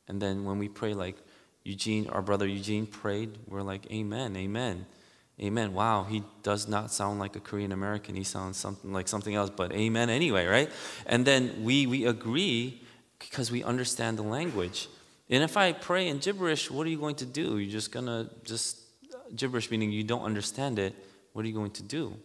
And 0.09 0.21
then 0.21 0.45
when 0.45 0.59
we 0.59 0.69
pray, 0.69 0.93
like 0.93 1.17
Eugene, 1.65 2.07
our 2.09 2.21
brother 2.21 2.47
Eugene 2.47 2.85
prayed, 2.85 3.39
we're 3.47 3.63
like, 3.63 3.91
Amen, 3.91 4.37
Amen, 4.37 4.85
Amen. 5.41 5.73
Wow, 5.73 6.05
he 6.05 6.25
does 6.43 6.69
not 6.69 6.93
sound 6.93 7.19
like 7.19 7.35
a 7.35 7.41
Korean 7.41 7.73
American. 7.73 8.15
He 8.15 8.25
sounds 8.25 8.59
something 8.59 8.93
like 8.93 9.09
something 9.09 9.35
else, 9.35 9.49
but 9.49 9.73
Amen 9.73 10.11
anyway, 10.11 10.45
right? 10.45 10.71
And 11.07 11.25
then 11.25 11.65
we, 11.65 11.87
we 11.87 12.05
agree 12.05 12.83
because 13.19 13.51
we 13.51 13.65
understand 13.65 14.19
the 14.19 14.23
language. 14.23 14.89
And 15.31 15.43
if 15.43 15.57
I 15.57 15.73
pray 15.73 16.09
in 16.09 16.19
gibberish, 16.19 16.71
what 16.71 16.87
are 16.87 16.91
you 16.91 16.99
going 16.99 17.17
to 17.17 17.27
do? 17.27 17.59
You're 17.59 17.71
just 17.71 17.93
gonna 17.93 18.31
just 18.45 18.79
gibberish, 19.35 19.71
meaning 19.71 19.93
you 19.93 20.05
don't 20.05 20.23
understand 20.23 20.79
it. 20.79 20.95
What 21.33 21.45
are 21.45 21.49
you 21.49 21.55
going 21.55 21.73
to 21.73 21.83
do? 21.83 22.17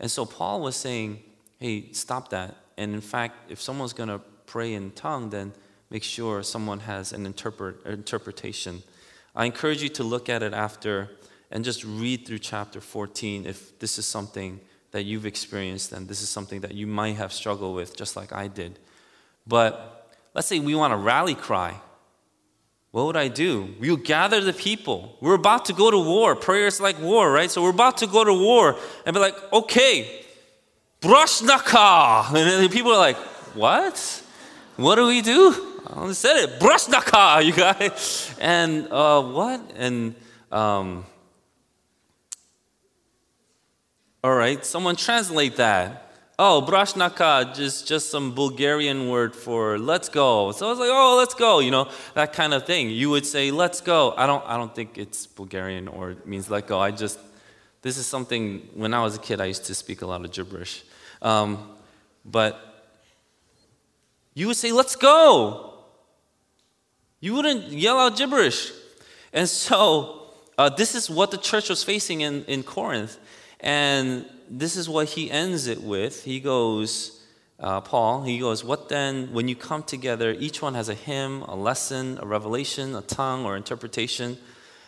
And 0.00 0.10
so 0.10 0.24
Paul 0.26 0.60
was 0.60 0.76
saying, 0.76 1.22
hey, 1.58 1.92
stop 1.92 2.30
that. 2.30 2.56
And 2.76 2.94
in 2.94 3.00
fact, 3.00 3.50
if 3.50 3.60
someone's 3.60 3.92
going 3.92 4.08
to 4.08 4.20
pray 4.46 4.74
in 4.74 4.90
tongue, 4.92 5.30
then 5.30 5.52
make 5.90 6.02
sure 6.02 6.42
someone 6.42 6.80
has 6.80 7.12
an 7.12 7.26
interpret, 7.26 7.84
interpretation. 7.86 8.82
I 9.34 9.46
encourage 9.46 9.82
you 9.82 9.88
to 9.90 10.02
look 10.04 10.28
at 10.28 10.42
it 10.42 10.52
after 10.52 11.10
and 11.50 11.64
just 11.64 11.84
read 11.84 12.26
through 12.26 12.40
chapter 12.40 12.80
14 12.80 13.46
if 13.46 13.78
this 13.78 13.98
is 13.98 14.06
something 14.06 14.60
that 14.90 15.04
you've 15.04 15.26
experienced 15.26 15.92
and 15.92 16.08
this 16.08 16.22
is 16.22 16.28
something 16.28 16.60
that 16.60 16.74
you 16.74 16.86
might 16.86 17.16
have 17.16 17.32
struggled 17.32 17.74
with, 17.74 17.96
just 17.96 18.16
like 18.16 18.32
I 18.32 18.48
did. 18.48 18.78
But 19.46 20.10
let's 20.34 20.48
say 20.48 20.58
we 20.58 20.74
want 20.74 20.92
a 20.92 20.96
rally 20.96 21.34
cry. 21.34 21.80
What 22.96 23.04
would 23.08 23.16
I 23.18 23.28
do? 23.28 23.74
We'll 23.78 23.98
gather 23.98 24.40
the 24.40 24.54
people. 24.54 25.18
We're 25.20 25.34
about 25.34 25.66
to 25.66 25.74
go 25.74 25.90
to 25.90 25.98
war. 25.98 26.34
Prayer 26.34 26.66
is 26.66 26.80
like 26.80 26.98
war, 26.98 27.30
right? 27.30 27.50
So 27.50 27.62
we're 27.62 27.68
about 27.68 27.98
to 27.98 28.06
go 28.06 28.24
to 28.24 28.32
war 28.32 28.78
and 29.04 29.12
be 29.12 29.20
like, 29.20 29.36
okay, 29.52 30.24
Brashnaka. 31.02 32.28
And 32.28 32.36
then 32.36 32.70
people 32.70 32.92
are 32.92 32.96
like, 32.96 33.18
what? 33.52 34.22
What 34.76 34.94
do 34.94 35.08
we 35.08 35.20
do? 35.20 35.82
I 35.94 36.10
said 36.12 36.36
it. 36.38 36.58
Brashnaka, 36.58 37.44
you 37.44 37.52
guys. 37.52 38.34
And 38.40 38.88
uh, 38.90 39.22
what? 39.24 39.60
And 39.76 40.14
um, 40.50 41.04
all 44.24 44.34
right, 44.34 44.64
someone 44.64 44.96
translate 44.96 45.56
that. 45.56 46.05
Oh, 46.38 46.62
brashnaka, 46.66 47.54
just 47.54 47.88
just 47.88 48.10
some 48.10 48.34
Bulgarian 48.34 49.08
word 49.08 49.34
for 49.34 49.78
let's 49.78 50.08
go. 50.08 50.52
So 50.52 50.66
I 50.66 50.70
was 50.70 50.78
like, 50.78 50.90
oh, 50.92 51.16
let's 51.16 51.34
go, 51.34 51.60
you 51.60 51.70
know, 51.70 51.88
that 52.14 52.32
kind 52.32 52.52
of 52.52 52.66
thing. 52.66 52.90
You 52.90 53.08
would 53.10 53.24
say, 53.24 53.50
let's 53.50 53.80
go. 53.80 54.12
I 54.16 54.26
don't 54.26 54.44
I 54.46 54.56
don't 54.56 54.74
think 54.74 54.98
it's 54.98 55.26
Bulgarian 55.26 55.88
or 55.88 56.10
it 56.10 56.26
means 56.26 56.50
let 56.50 56.66
go. 56.66 56.78
I 56.78 56.90
just 56.90 57.18
this 57.86 57.98
is 57.98 58.06
something, 58.06 58.68
when 58.74 58.92
I 58.92 59.00
was 59.00 59.14
a 59.14 59.20
kid, 59.20 59.40
I 59.40 59.44
used 59.44 59.66
to 59.66 59.74
speak 59.74 60.02
a 60.02 60.06
lot 60.06 60.24
of 60.24 60.32
gibberish. 60.32 60.82
Um, 61.22 61.68
but 62.24 62.58
you 64.34 64.48
would 64.48 64.56
say, 64.56 64.72
let's 64.72 64.96
go. 64.96 65.74
You 67.20 67.34
wouldn't 67.34 67.68
yell 67.70 68.00
out 68.00 68.16
gibberish. 68.16 68.72
And 69.32 69.48
so, 69.48 70.32
uh, 70.58 70.68
this 70.68 70.96
is 70.96 71.08
what 71.08 71.30
the 71.30 71.38
church 71.38 71.68
was 71.68 71.84
facing 71.84 72.22
in, 72.22 72.44
in 72.46 72.64
Corinth. 72.64 73.18
And 73.60 74.26
this 74.48 74.76
is 74.76 74.88
what 74.88 75.08
he 75.10 75.30
ends 75.30 75.66
it 75.66 75.82
with. 75.82 76.24
He 76.24 76.40
goes, 76.40 77.16
uh, 77.58 77.80
Paul, 77.80 78.22
he 78.22 78.38
goes, 78.38 78.62
What 78.62 78.88
then, 78.88 79.32
when 79.32 79.48
you 79.48 79.56
come 79.56 79.82
together, 79.82 80.32
each 80.38 80.60
one 80.60 80.74
has 80.74 80.88
a 80.88 80.94
hymn, 80.94 81.42
a 81.42 81.56
lesson, 81.56 82.18
a 82.20 82.26
revelation, 82.26 82.94
a 82.94 83.02
tongue, 83.02 83.44
or 83.44 83.56
interpretation, 83.56 84.36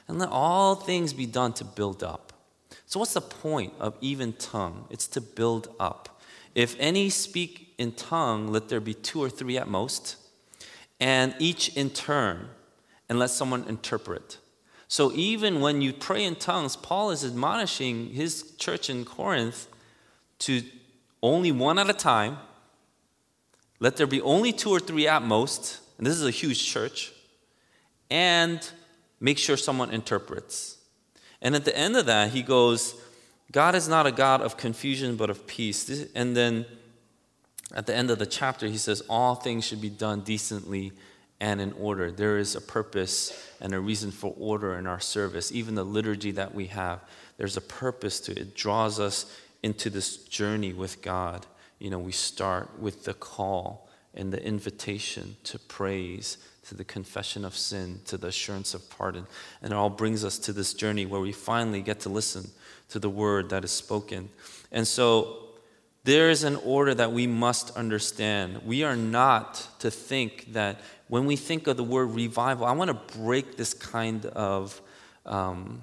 and 0.07 0.19
let 0.19 0.29
all 0.29 0.75
things 0.75 1.13
be 1.13 1.27
done 1.27 1.53
to 1.55 1.65
build 1.65 2.03
up. 2.03 2.33
So, 2.87 3.01
what's 3.01 3.15
the 3.15 3.23
point 3.23 3.73
of 3.81 3.97
even 4.01 4.35
tongue? 4.35 4.87
It's 4.91 5.07
to 5.09 5.21
build 5.21 5.69
up. 5.81 6.21
If 6.55 6.77
any 6.79 7.09
speak 7.09 7.75
in 7.79 7.93
tongue, 7.93 8.49
let 8.49 8.69
there 8.69 8.81
be 8.81 8.95
two 8.95 9.23
or 9.23 9.31
three 9.31 9.57
at 9.57 9.69
most, 9.69 10.17
and 11.01 11.35
each 11.39 11.75
in 11.77 11.91
turn, 11.91 12.49
and 13.09 13.19
let 13.19 13.31
someone 13.31 13.65
interpret. 13.69 14.39
So, 14.89 15.13
even 15.13 15.61
when 15.61 15.83
you 15.83 15.93
pray 15.93 16.25
in 16.25 16.35
tongues, 16.35 16.75
Paul 16.75 17.11
is 17.11 17.23
admonishing 17.23 18.09
his 18.09 18.55
church 18.57 18.89
in 18.89 19.05
Corinth 19.05 19.69
to 20.41 20.63
only 21.23 21.53
one 21.53 21.79
at 21.79 21.91
a 21.91 21.95
time, 21.95 22.39
let 23.81 23.97
there 23.97 24.07
be 24.07 24.23
only 24.23 24.51
two 24.53 24.71
or 24.71 24.81
three 24.81 25.07
at 25.07 25.23
most, 25.23 25.81
and 25.99 26.07
this 26.07 26.15
is 26.15 26.25
a 26.25 26.31
huge 26.31 26.65
church, 26.65 27.13
and 28.11 28.71
make 29.21 29.37
sure 29.37 29.59
someone 29.59 29.91
interprets. 29.91 30.79
And 31.43 31.55
at 31.55 31.67
the 31.67 31.77
end 31.77 31.97
of 31.97 32.07
that, 32.07 32.31
he 32.31 32.43
goes, 32.43 32.95
God 33.53 33.75
is 33.75 33.89
not 33.89 34.07
a 34.07 34.13
God 34.13 34.41
of 34.41 34.57
confusion, 34.57 35.17
but 35.17 35.29
of 35.29 35.47
peace. 35.47 36.07
And 36.15 36.35
then 36.37 36.65
at 37.75 37.87
the 37.87 37.95
end 37.95 38.11
of 38.11 38.19
the 38.19 38.27
chapter, 38.27 38.67
he 38.67 38.79
says, 38.79 39.03
All 39.09 39.35
things 39.35 39.65
should 39.65 39.81
be 39.81 39.91
done 39.91 40.21
decently 40.21 40.93
and 41.41 41.61
in 41.61 41.73
order. 41.73 42.11
There 42.11 42.39
is 42.39 42.57
a 42.57 42.61
purpose 42.61 43.33
and 43.61 43.73
a 43.73 43.81
reason 43.81 44.11
for 44.11 44.35
order 44.39 44.75
in 44.77 44.87
our 44.87 45.01
service. 45.01 45.53
Even 45.53 45.75
the 45.75 45.85
liturgy 45.85 46.33
that 46.33 46.55
we 46.55 46.67
have, 46.67 47.01
there's 47.37 47.57
a 47.57 47.63
purpose 47.63 48.21
to 48.21 48.33
it. 48.33 48.39
It 48.39 48.55
draws 48.57 48.99
us 48.99 49.33
into 49.63 49.91
this 49.91 50.17
journey 50.17 50.73
with 50.73 51.03
God. 51.03 51.47
You 51.79 51.91
know, 51.91 51.99
we 51.99 52.13
start 52.13 52.79
with 52.79 53.05
the 53.05 53.15
call 53.15 53.89
and 54.15 54.33
the 54.33 54.45
invitation 54.45 55.37
to 55.45 55.59
praise, 55.59 56.39
to 56.67 56.75
the 56.75 56.85
confession 56.85 57.45
of 57.45 57.57
sin, 57.57 58.01
to 58.07 58.17
the 58.17 58.29
assurance 58.29 58.75
of 58.75 58.89
pardon. 58.91 59.27
And 59.63 59.73
it 59.73 59.77
all 59.77 59.91
brings 59.91 60.25
us 60.25 60.39
to 60.41 60.53
this 60.53 60.75
journey 60.75 61.07
where 61.07 61.21
we 61.21 61.33
finally 61.33 61.83
get 61.83 62.01
to 62.01 62.09
listen 62.09 62.51
to 62.89 62.99
the 62.99 63.11
word 63.11 63.51
that 63.51 63.65
is 63.65 63.71
spoken. 63.71 64.31
And 64.73 64.89
so 64.89 65.45
there 66.05 66.31
is 66.31 66.43
an 66.43 66.57
order 66.57 66.95
that 66.95 67.13
we 67.13 67.27
must 67.27 67.77
understand. 67.77 68.63
We 68.65 68.83
are 68.83 68.97
not 68.97 69.69
to 69.81 69.91
think 69.91 70.53
that 70.53 70.81
when 71.09 71.27
we 71.27 71.37
think 71.37 71.67
of 71.67 71.77
the 71.77 71.85
word 71.85 72.07
revival, 72.07 72.67
I 72.67 72.73
want 72.73 72.89
to 72.89 73.19
break 73.19 73.57
this 73.57 73.75
kind 73.75 74.25
of 74.27 74.81
um, 75.27 75.83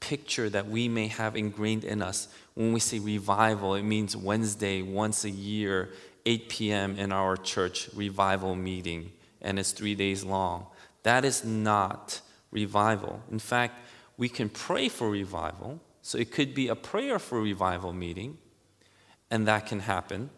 picture 0.00 0.48
that 0.50 0.68
we 0.68 0.88
may 0.88 1.08
have 1.08 1.36
ingrained 1.36 1.84
in 1.84 2.02
us. 2.02 2.28
When 2.54 2.72
we 2.72 2.80
say 2.80 2.98
revival, 2.98 3.74
it 3.74 3.82
means 3.82 4.16
Wednesday, 4.16 4.82
once 4.82 5.24
a 5.24 5.30
year, 5.30 5.90
8 6.26 6.48
p.m. 6.48 6.96
in 6.96 7.12
our 7.12 7.36
church 7.36 7.90
revival 7.94 8.54
meeting 8.54 9.10
and 9.44 9.58
it's 9.58 9.70
three 9.70 9.94
days 9.94 10.24
long. 10.24 10.66
That 11.04 11.24
is 11.24 11.44
not 11.44 12.22
revival. 12.50 13.22
In 13.30 13.38
fact, 13.38 13.78
we 14.16 14.28
can 14.28 14.48
pray 14.48 14.88
for 14.88 15.08
revival. 15.10 15.80
So 16.02 16.18
it 16.18 16.32
could 16.32 16.54
be 16.54 16.68
a 16.68 16.74
prayer 16.74 17.18
for 17.18 17.40
revival 17.40 17.92
meeting, 17.92 18.38
and 19.30 19.46
that 19.46 19.66
can 19.66 19.80
happen. 19.80 20.30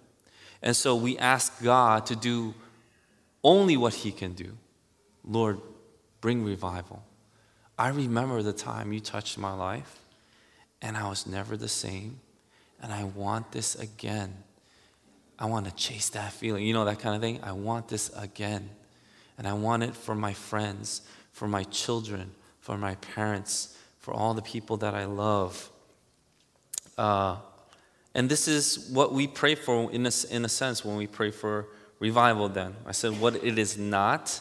And 0.62 0.76
so 0.76 0.94
we 0.94 1.16
ask 1.18 1.62
God 1.62 2.06
to 2.06 2.16
do 2.16 2.54
only 3.46 3.76
what 3.76 3.94
He 3.94 4.10
can 4.10 4.32
do. 4.32 4.58
Lord, 5.24 5.60
bring 6.20 6.44
revival. 6.44 7.02
I 7.78 7.88
remember 7.88 8.42
the 8.42 8.52
time 8.52 8.92
you 8.92 9.00
touched 9.00 9.38
my 9.38 9.54
life, 9.54 10.00
and 10.82 10.96
I 10.96 11.08
was 11.08 11.26
never 11.26 11.56
the 11.56 11.68
same, 11.68 12.18
and 12.82 12.92
I 12.92 13.04
want 13.04 13.52
this 13.52 13.76
again. 13.76 14.34
I 15.38 15.46
want 15.46 15.66
to 15.66 15.74
chase 15.74 16.08
that 16.10 16.32
feeling, 16.32 16.66
you 16.66 16.74
know, 16.74 16.84
that 16.86 16.98
kind 16.98 17.14
of 17.14 17.20
thing. 17.20 17.40
I 17.42 17.52
want 17.52 17.88
this 17.88 18.10
again. 18.16 18.68
And 19.38 19.46
I 19.46 19.52
want 19.52 19.82
it 19.82 19.94
for 19.94 20.14
my 20.14 20.32
friends, 20.32 21.02
for 21.32 21.46
my 21.46 21.62
children, 21.64 22.32
for 22.60 22.76
my 22.78 22.94
parents, 22.96 23.76
for 23.98 24.14
all 24.14 24.34
the 24.34 24.42
people 24.42 24.78
that 24.78 24.94
I 24.94 25.04
love. 25.04 25.70
Uh, 26.96 27.36
and 28.14 28.28
this 28.30 28.48
is 28.48 28.88
what 28.90 29.12
we 29.12 29.26
pray 29.26 29.54
for 29.54 29.92
in 29.92 30.06
a, 30.06 30.12
in 30.30 30.44
a 30.44 30.48
sense 30.48 30.84
when 30.84 30.96
we 30.96 31.06
pray 31.06 31.30
for 31.30 31.66
revival, 31.98 32.48
then. 32.48 32.74
I 32.86 32.92
said 32.92 33.20
what 33.20 33.36
it 33.36 33.58
is 33.58 33.78
not. 33.78 34.40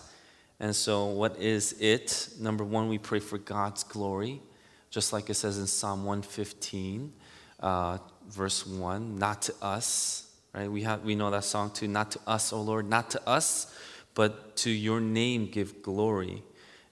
And 0.60 0.76
so, 0.76 1.06
what 1.06 1.38
is 1.38 1.76
it? 1.80 2.30
Number 2.40 2.64
one, 2.64 2.88
we 2.88 2.98
pray 2.98 3.20
for 3.20 3.38
God's 3.38 3.84
glory, 3.84 4.42
just 4.90 5.12
like 5.12 5.30
it 5.30 5.34
says 5.34 5.58
in 5.58 5.68
Psalm 5.68 6.06
115, 6.06 7.12
uh, 7.60 7.98
verse 8.30 8.66
1, 8.66 9.18
not 9.18 9.42
to 9.44 9.54
us. 9.62 10.32
Right? 10.54 10.72
We, 10.72 10.84
have, 10.84 11.04
we 11.04 11.16
know 11.16 11.32
that 11.32 11.44
song 11.44 11.72
too, 11.72 11.90
not 11.90 12.12
to 12.12 12.20
us, 12.26 12.54
O 12.54 12.62
Lord, 12.62 12.90
not 12.90 13.12
to 13.12 13.30
us, 13.30 13.74
but 14.14 14.56
to 14.58 14.70
your 14.70 15.02
name 15.02 15.48
give 15.48 15.82
glory. 15.82 16.44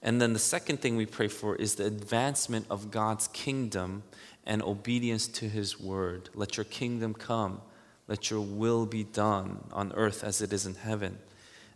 And 0.02 0.21
then 0.21 0.34
the 0.34 0.39
second 0.39 0.82
thing 0.82 0.97
we 0.97 1.06
pray 1.06 1.30
for 1.30 1.56
is 1.56 1.76
the 1.76 1.86
advancement 1.86 2.65
of 2.69 2.91
God's 2.91 3.30
kingdom 3.30 4.04
and 4.45 4.62
obedience 4.62 5.30
to 5.30 5.47
his 5.47 5.80
word. 5.80 6.30
Let 6.36 6.58
your 6.58 6.65
kingdom 6.65 7.13
come. 7.13 7.62
Let 8.08 8.30
your 8.30 8.42
will 8.42 8.86
be 8.86 9.04
done 9.04 9.63
on 9.72 9.94
earth 9.94 10.24
as 10.24 10.42
it 10.42 10.52
is 10.52 10.66
in 10.66 10.76
heaven. 10.76 11.18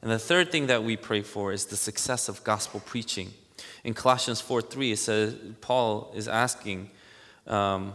And 0.01 0.11
the 0.11 0.19
third 0.19 0.51
thing 0.51 0.67
that 0.67 0.83
we 0.83 0.95
pray 0.95 1.21
for 1.21 1.51
is 1.51 1.65
the 1.65 1.77
success 1.77 2.29
of 2.29 2.43
gospel 2.43 2.81
preaching. 2.81 3.33
In 3.83 3.93
Colossians 3.93 4.41
4 4.41 4.61
3, 4.61 4.91
it 4.91 4.97
says, 4.97 5.35
Paul 5.61 6.11
is 6.15 6.27
asking, 6.27 6.91
um, 7.47 7.93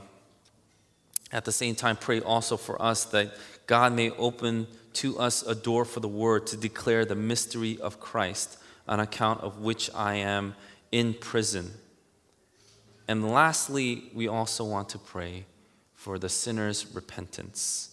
at 1.31 1.45
the 1.45 1.53
same 1.53 1.75
time, 1.75 1.97
pray 1.97 2.21
also 2.21 2.57
for 2.57 2.81
us 2.81 3.05
that 3.07 3.35
God 3.66 3.92
may 3.92 4.11
open 4.11 4.66
to 4.95 5.18
us 5.18 5.42
a 5.42 5.55
door 5.55 5.85
for 5.85 6.01
the 6.01 6.09
word 6.09 6.47
to 6.49 6.57
declare 6.57 7.05
the 7.05 7.14
mystery 7.14 7.79
of 7.81 8.01
Christ, 8.01 8.59
on 8.88 9.01
account 9.01 9.40
of 9.40 9.61
which 9.61 9.88
I 9.95 10.16
am 10.16 10.55
in 10.90 11.14
prison. 11.14 11.71
And 13.09 13.31
lastly, 13.31 14.11
we 14.14 14.29
also 14.29 14.64
want 14.64 14.88
to 14.90 14.99
pray 14.99 15.47
for 15.95 16.18
the 16.18 16.29
sinner's 16.29 16.95
repentance. 16.95 17.91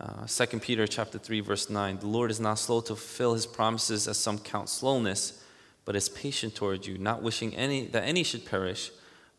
Uh, 0.00 0.26
2 0.26 0.58
Peter 0.58 0.86
chapter 0.86 1.18
3 1.18 1.40
verse 1.40 1.70
9 1.70 1.98
The 1.98 2.06
Lord 2.06 2.30
is 2.30 2.40
not 2.40 2.58
slow 2.58 2.80
to 2.80 2.96
fulfill 2.96 3.34
his 3.34 3.46
promises 3.46 4.08
as 4.08 4.18
some 4.18 4.38
count 4.38 4.68
slowness 4.68 5.40
but 5.84 5.94
is 5.94 6.08
patient 6.08 6.56
toward 6.56 6.84
you 6.84 6.98
not 6.98 7.22
wishing 7.22 7.54
any 7.54 7.86
that 7.86 8.02
any 8.02 8.24
should 8.24 8.44
perish 8.44 8.90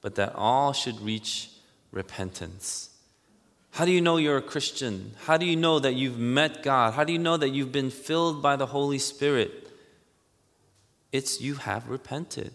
but 0.02 0.16
that 0.16 0.34
all 0.36 0.72
should 0.72 1.02
reach 1.02 1.50
repentance. 1.92 2.92
How 3.72 3.86
do 3.86 3.92
you 3.92 4.02
know 4.02 4.18
you're 4.18 4.38
a 4.38 4.42
Christian? 4.42 5.16
How 5.26 5.36
do 5.36 5.46
you 5.46 5.56
know 5.56 5.80
that 5.80 5.96
you've 5.96 6.20
met 6.20 6.64
God? 6.64 6.94
How 6.94 7.04
do 7.04 7.12
you 7.12 7.20
know 7.20 7.38
that 7.38 7.50
you've 7.50 7.72
been 7.72 7.90
filled 7.90 8.42
by 8.42 8.56
the 8.56 8.68
Holy 8.68 9.00
Spirit? 9.00 9.70
It's 11.12 11.42
you 11.42 11.56
have 11.56 11.90
repented. 11.90 12.54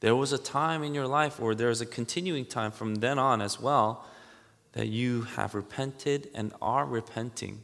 There 0.00 0.16
was 0.16 0.32
a 0.32 0.38
time 0.38 0.82
in 0.82 0.94
your 0.94 1.06
life, 1.06 1.40
or 1.40 1.54
there's 1.54 1.80
a 1.80 1.86
continuing 1.86 2.44
time 2.44 2.72
from 2.72 2.96
then 2.96 3.18
on 3.18 3.40
as 3.40 3.60
well, 3.60 4.04
that 4.72 4.88
you 4.88 5.22
have 5.22 5.54
repented 5.54 6.28
and 6.34 6.52
are 6.62 6.86
repenting. 6.86 7.62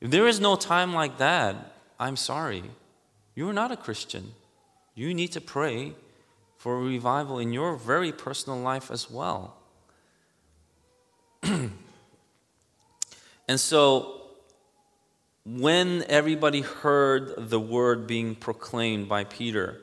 If 0.00 0.10
there 0.10 0.26
is 0.26 0.40
no 0.40 0.56
time 0.56 0.94
like 0.94 1.18
that, 1.18 1.56
I'm 1.98 2.16
sorry. 2.16 2.64
You 3.34 3.48
are 3.48 3.52
not 3.52 3.72
a 3.72 3.76
Christian. 3.76 4.32
You 4.94 5.12
need 5.14 5.32
to 5.32 5.40
pray 5.40 5.94
for 6.56 6.80
revival 6.80 7.38
in 7.38 7.52
your 7.52 7.76
very 7.76 8.12
personal 8.12 8.58
life 8.58 8.90
as 8.90 9.10
well. 9.10 9.56
And 13.46 13.60
so, 13.60 14.22
when 15.44 16.04
everybody 16.08 16.62
heard 16.62 17.50
the 17.50 17.60
word 17.60 18.06
being 18.06 18.34
proclaimed 18.34 19.08
by 19.08 19.24
Peter, 19.24 19.80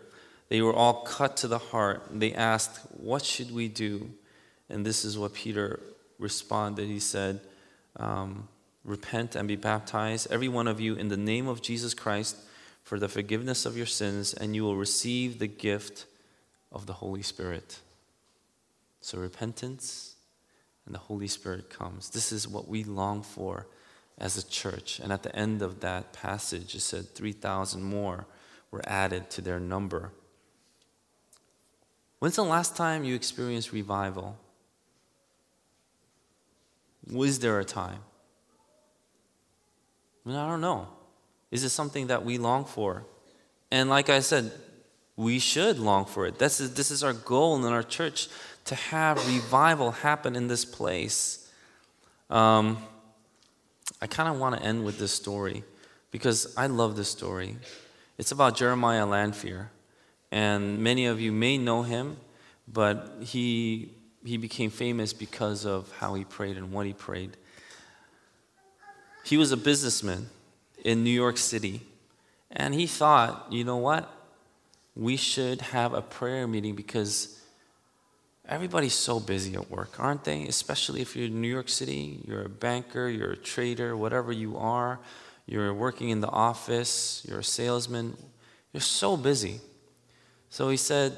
they 0.50 0.62
were 0.62 0.74
all 0.74 1.04
cut 1.04 1.38
to 1.38 1.48
the 1.48 1.60
heart. 1.60 2.08
They 2.12 2.34
asked, 2.34 2.80
What 2.98 3.24
should 3.24 3.54
we 3.54 3.68
do? 3.68 4.10
And 4.70 4.86
this 4.86 5.06
is 5.06 5.18
what 5.18 5.34
Peter 5.34 5.80
responded. 6.22 6.88
He 6.88 7.00
said, 7.00 7.42
um, 7.98 8.48
Repent 8.84 9.36
and 9.36 9.48
be 9.48 9.56
baptized, 9.56 10.32
every 10.32 10.48
one 10.48 10.68
of 10.68 10.80
you, 10.80 10.96
in 10.96 11.10
the 11.10 11.18
name 11.18 11.48
of 11.48 11.62
Jesus 11.62 11.94
Christ, 11.94 12.38
for 12.84 12.98
the 12.98 13.08
forgiveness 13.08 13.66
of 13.66 13.78
your 13.78 13.86
sins, 13.86 14.34
and 14.34 14.56
you 14.56 14.64
will 14.64 14.76
receive 14.76 15.38
the 15.38 15.48
gift 15.48 16.06
of 16.72 16.88
the 16.88 16.94
Holy 16.94 17.22
Spirit. 17.22 17.80
So, 19.02 19.20
repentance 19.20 20.16
and 20.86 20.96
the 20.96 21.00
Holy 21.00 21.28
Spirit 21.28 21.70
comes. 21.70 22.10
This 22.10 22.32
is 22.32 22.48
what 22.48 22.68
we 22.68 22.84
long 22.84 23.22
for 23.22 23.68
as 24.18 24.38
a 24.38 24.48
church. 24.48 25.00
And 25.00 25.14
at 25.14 25.24
the 25.24 25.36
end 25.36 25.62
of 25.62 25.82
that 25.82 26.14
passage, 26.14 26.74
it 26.74 26.82
said 26.82 27.14
3,000 27.14 27.84
more 27.84 28.26
were 28.72 28.82
added 28.88 29.30
to 29.32 29.42
their 29.42 29.60
number. 29.60 30.12
When's 32.20 32.36
the 32.36 32.44
last 32.44 32.76
time 32.76 33.04
you 33.04 33.16
experienced 33.16 33.72
revival? 33.72 34.38
Was 37.10 37.40
there 37.40 37.60
a 37.60 37.66
time? 37.66 38.00
I, 40.26 40.30
mean, 40.30 40.38
I 40.38 40.48
don't 40.48 40.62
know. 40.62 40.88
Is 41.50 41.64
it 41.64 41.70
something 41.70 42.08
that 42.08 42.24
we 42.24 42.38
long 42.38 42.66
for? 42.66 43.04
And 43.72 43.90
like 43.90 44.10
I 44.10 44.20
said, 44.20 44.52
we 45.16 45.40
should 45.40 45.80
long 45.80 46.06
for 46.06 46.26
it. 46.26 46.40
This 46.40 46.60
is, 46.60 46.74
this 46.74 46.92
is 46.92 47.04
our 47.04 47.14
goal 47.14 47.66
in 47.66 47.72
our 47.72 47.84
church 47.84 48.28
to 48.66 48.76
have 48.76 49.18
revival 49.28 49.92
happen 49.92 50.36
in 50.36 50.48
this 50.48 50.66
place. 50.66 51.52
Um, 52.30 52.78
I 54.02 54.08
kind 54.08 54.30
of 54.30 54.40
want 54.40 54.58
to 54.58 54.64
end 54.64 54.86
with 54.86 55.00
this 55.00 55.12
story 55.12 55.64
because 56.12 56.54
I 56.56 56.68
love 56.68 56.96
this 56.96 57.10
story. 57.10 57.58
It's 58.18 58.32
about 58.32 58.56
Jeremiah 58.56 59.06
Lanphier. 59.06 59.72
And 60.32 60.80
many 60.80 61.06
of 61.06 61.20
you 61.20 61.32
may 61.32 61.58
know 61.58 61.84
him, 61.84 62.18
but 62.68 63.18
he 63.22 63.92
he 64.24 64.38
became 64.38 64.70
famous 64.70 65.14
because 65.14 65.66
of 65.66 65.92
how 65.98 66.14
he 66.14 66.24
prayed 66.24 66.58
and 66.58 66.72
what 66.72 66.86
he 66.86 66.94
prayed. 66.94 67.38
He 69.24 69.38
was 69.38 69.52
a 69.52 69.58
businessman 69.58 70.30
in 70.84 71.04
New 71.04 71.12
York 71.12 71.38
City, 71.38 71.82
and 72.50 72.74
he 72.74 72.88
thought, 72.88 73.48
you 73.52 73.64
know 73.64 73.78
what? 73.78 74.12
We 74.96 75.16
should 75.16 75.62
have 75.62 75.94
a 75.94 76.02
prayer 76.02 76.48
meeting 76.48 76.76
because 76.76 77.40
everybody's 78.48 78.94
so 78.94 79.20
busy 79.20 79.56
at 79.56 79.70
work, 79.70 80.00
aren't 80.00 80.24
they? 80.24 80.44
Especially 80.44 81.02
if 81.02 81.16
you're 81.16 81.28
in 81.28 81.40
New 81.40 81.48
York 81.48 81.70
City, 81.70 82.20
you're 82.28 82.44
a 82.44 82.50
banker, 82.50 83.08
you're 83.08 83.32
a 83.32 83.38
trader, 83.38 83.96
whatever 83.96 84.32
you 84.32 84.58
are, 84.58 85.00
you're 85.46 85.74
working 85.74 86.10
in 86.10 86.20
the 86.20 86.30
office, 86.30 87.26
you're 87.28 87.40
a 87.40 87.44
salesman, 87.44 88.18
you're 88.74 88.82
so 88.82 89.16
busy. 89.16 89.62
So 90.50 90.70
he 90.70 90.78
said, 90.78 91.16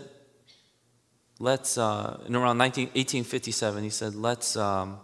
let's, 1.43 1.77
uh, 1.77 2.21
in 2.25 2.35
around 2.37 2.57
19, 2.57 2.85
1857, 2.87 3.83
he 3.83 3.89
said, 3.89 4.15
let's, 4.15 4.55
um, 4.55 4.97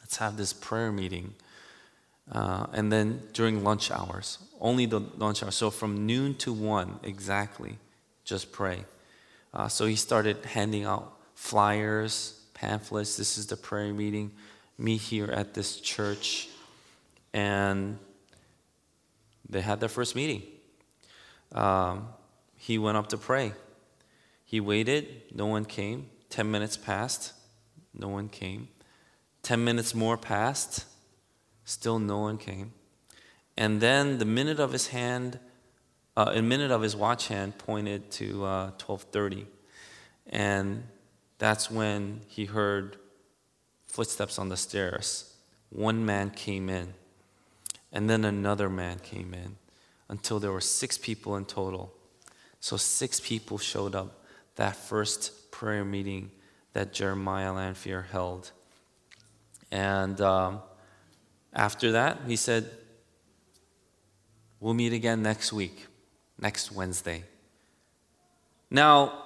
let's 0.00 0.16
have 0.16 0.36
this 0.36 0.52
prayer 0.52 0.90
meeting. 0.90 1.34
Uh, 2.32 2.66
and 2.72 2.92
then 2.92 3.22
during 3.32 3.62
lunch 3.62 3.92
hours, 3.92 4.38
only 4.60 4.86
the 4.86 4.98
lunch 5.18 5.44
hours. 5.44 5.54
So 5.54 5.70
from 5.70 6.04
noon 6.04 6.34
to 6.38 6.52
one 6.52 6.98
exactly, 7.04 7.78
just 8.24 8.50
pray. 8.50 8.84
Uh, 9.54 9.68
so 9.68 9.86
he 9.86 9.94
started 9.94 10.44
handing 10.44 10.84
out 10.84 11.12
flyers, 11.34 12.40
pamphlets. 12.54 13.16
This 13.16 13.38
is 13.38 13.46
the 13.46 13.56
prayer 13.56 13.94
meeting. 13.94 14.32
Meet 14.78 15.00
here 15.00 15.30
at 15.30 15.54
this 15.54 15.80
church. 15.80 16.48
And 17.32 17.98
they 19.48 19.60
had 19.60 19.78
their 19.78 19.88
first 19.88 20.16
meeting. 20.16 20.42
Um, 21.52 22.08
he 22.56 22.78
went 22.78 22.96
up 22.96 23.08
to 23.08 23.16
pray. 23.16 23.52
He 24.50 24.58
waited, 24.58 25.22
no 25.32 25.46
one 25.46 25.64
came. 25.64 26.10
10 26.30 26.50
minutes 26.50 26.76
passed, 26.76 27.34
no 27.94 28.08
one 28.08 28.28
came. 28.28 28.66
10 29.44 29.62
minutes 29.62 29.94
more 29.94 30.16
passed, 30.16 30.86
still 31.64 32.00
no 32.00 32.18
one 32.18 32.36
came. 32.36 32.72
And 33.56 33.80
then 33.80 34.18
the 34.18 34.24
minute 34.24 34.58
of 34.58 34.72
his 34.72 34.88
hand, 34.88 35.38
uh, 36.16 36.32
a 36.34 36.42
minute 36.42 36.72
of 36.72 36.82
his 36.82 36.96
watch 36.96 37.28
hand 37.28 37.58
pointed 37.58 38.10
to 38.10 38.44
uh, 38.44 38.70
12:30, 38.72 39.46
and 40.26 40.82
that's 41.38 41.70
when 41.70 42.22
he 42.26 42.46
heard 42.46 42.96
footsteps 43.86 44.36
on 44.36 44.48
the 44.48 44.56
stairs. 44.56 45.32
One 45.68 46.04
man 46.04 46.30
came 46.30 46.68
in, 46.68 46.94
and 47.92 48.10
then 48.10 48.24
another 48.24 48.68
man 48.68 48.98
came 48.98 49.32
in, 49.32 49.58
until 50.08 50.40
there 50.40 50.50
were 50.50 50.60
six 50.60 50.98
people 50.98 51.36
in 51.36 51.44
total. 51.44 51.94
So 52.58 52.76
six 52.76 53.20
people 53.20 53.56
showed 53.56 53.94
up 53.94 54.19
that 54.56 54.76
first 54.76 55.50
prayer 55.50 55.84
meeting 55.84 56.30
that 56.72 56.92
Jeremiah 56.92 57.52
Lanphier 57.52 58.02
held. 58.02 58.50
And 59.70 60.20
um, 60.20 60.60
after 61.52 61.92
that, 61.92 62.18
he 62.26 62.36
said, 62.36 62.70
We'll 64.60 64.74
meet 64.74 64.92
again 64.92 65.22
next 65.22 65.54
week, 65.54 65.86
next 66.38 66.70
Wednesday. 66.70 67.24
Now, 68.70 69.24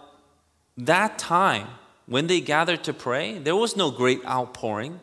that 0.77 1.19
time, 1.19 1.67
when 2.07 2.29
they 2.29 2.41
gathered 2.41 2.85
to 2.85 2.93
pray, 2.93 3.39
there 3.39 3.57
was 3.57 3.77
no 3.77 3.91
great 3.91 4.25
outpouring. 4.25 5.01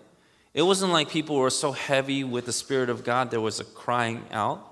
It 0.54 0.62
wasn't 0.62 0.94
like 0.94 1.10
people 1.10 1.36
were 1.36 1.50
so 1.50 1.74
heavy 1.74 2.24
with 2.24 2.46
the 2.46 2.54
Spirit 2.54 2.90
of 2.90 3.04
God, 3.04 3.30
there 3.30 3.42
was 3.42 3.60
a 3.60 3.66
crying 3.66 4.26
out. 4.32 4.71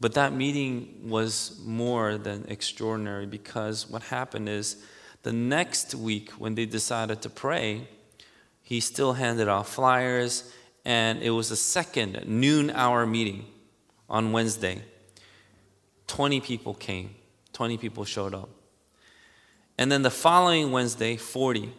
But 0.00 0.14
that 0.14 0.32
meeting 0.32 1.08
was 1.08 1.60
more 1.64 2.18
than 2.18 2.46
extraordinary 2.48 3.26
because 3.26 3.90
what 3.90 4.02
happened 4.02 4.48
is 4.48 4.76
the 5.22 5.32
next 5.32 5.94
week, 5.94 6.30
when 6.32 6.54
they 6.54 6.66
decided 6.66 7.20
to 7.22 7.30
pray, 7.30 7.88
he 8.62 8.80
still 8.80 9.14
handed 9.14 9.48
out 9.48 9.66
flyers, 9.66 10.52
and 10.84 11.20
it 11.22 11.30
was 11.30 11.50
a 11.50 11.56
second 11.56 12.24
noon 12.26 12.70
hour 12.70 13.06
meeting 13.06 13.44
on 14.08 14.32
Wednesday. 14.32 14.82
20 16.06 16.40
people 16.40 16.74
came, 16.74 17.14
20 17.52 17.76
people 17.76 18.04
showed 18.04 18.34
up. 18.34 18.48
And 19.76 19.90
then 19.90 20.02
the 20.02 20.10
following 20.10 20.70
Wednesday, 20.72 21.16
40. 21.16 21.72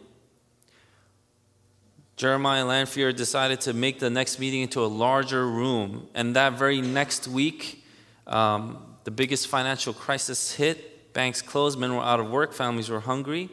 Jeremiah 2.15 2.65
Lanphier 2.65 3.13
decided 3.13 3.61
to 3.61 3.73
make 3.73 3.99
the 3.99 4.09
next 4.09 4.39
meeting 4.39 4.61
into 4.61 4.83
a 4.83 4.87
larger 4.87 5.47
room. 5.47 6.07
And 6.13 6.35
that 6.35 6.53
very 6.53 6.81
next 6.81 7.27
week, 7.27 7.85
um, 8.29 8.95
the 9.03 9.11
biggest 9.11 9.47
financial 9.47 9.93
crisis 9.93 10.53
hit. 10.53 11.13
Banks 11.13 11.41
closed, 11.41 11.77
men 11.77 11.95
were 11.95 12.03
out 12.03 12.19
of 12.19 12.29
work, 12.29 12.53
families 12.53 12.89
were 12.89 13.01
hungry. 13.01 13.49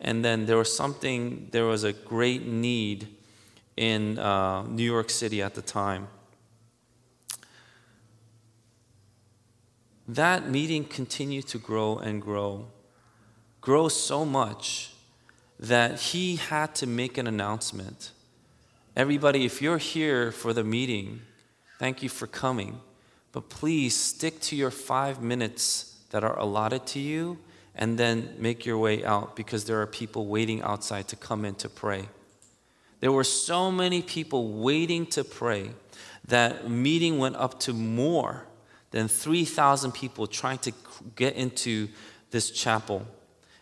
And 0.00 0.24
then 0.24 0.46
there 0.46 0.56
was 0.56 0.74
something, 0.74 1.48
there 1.50 1.64
was 1.64 1.82
a 1.84 1.92
great 1.92 2.46
need 2.46 3.08
in 3.76 4.18
uh, 4.18 4.62
New 4.62 4.84
York 4.84 5.10
City 5.10 5.42
at 5.42 5.54
the 5.54 5.62
time. 5.62 6.08
that 10.14 10.48
meeting 10.48 10.84
continued 10.84 11.46
to 11.48 11.58
grow 11.58 11.98
and 11.98 12.20
grow, 12.20 12.66
grow 13.60 13.88
so 13.88 14.24
much 14.24 14.92
that 15.58 16.00
he 16.00 16.36
had 16.36 16.74
to 16.74 16.86
make 16.86 17.16
an 17.18 17.26
announcement. 17.26 18.10
Everybody, 18.96 19.44
if 19.44 19.62
you're 19.62 19.78
here 19.78 20.32
for 20.32 20.52
the 20.52 20.64
meeting, 20.64 21.20
thank 21.78 22.02
you 22.02 22.08
for 22.08 22.26
coming, 22.26 22.80
but 23.32 23.48
please 23.48 23.94
stick 23.94 24.40
to 24.40 24.56
your 24.56 24.70
five 24.70 25.22
minutes 25.22 25.96
that 26.10 26.24
are 26.24 26.38
allotted 26.38 26.86
to 26.88 26.98
you 26.98 27.38
and 27.74 27.98
then 27.98 28.34
make 28.38 28.66
your 28.66 28.78
way 28.78 29.04
out 29.04 29.36
because 29.36 29.64
there 29.64 29.80
are 29.80 29.86
people 29.86 30.26
waiting 30.26 30.62
outside 30.62 31.08
to 31.08 31.16
come 31.16 31.44
in 31.44 31.54
to 31.56 31.68
pray. 31.68 32.08
There 33.00 33.12
were 33.12 33.24
so 33.24 33.70
many 33.70 34.02
people 34.02 34.60
waiting 34.60 35.06
to 35.06 35.24
pray 35.24 35.70
that 36.28 36.68
meeting 36.68 37.18
went 37.18 37.36
up 37.36 37.58
to 37.60 37.72
more 37.72 38.46
than 38.90 39.08
3,000 39.08 39.92
people 39.92 40.26
trying 40.26 40.58
to 40.58 40.72
get 41.16 41.34
into 41.34 41.88
this 42.30 42.50
chapel. 42.50 43.06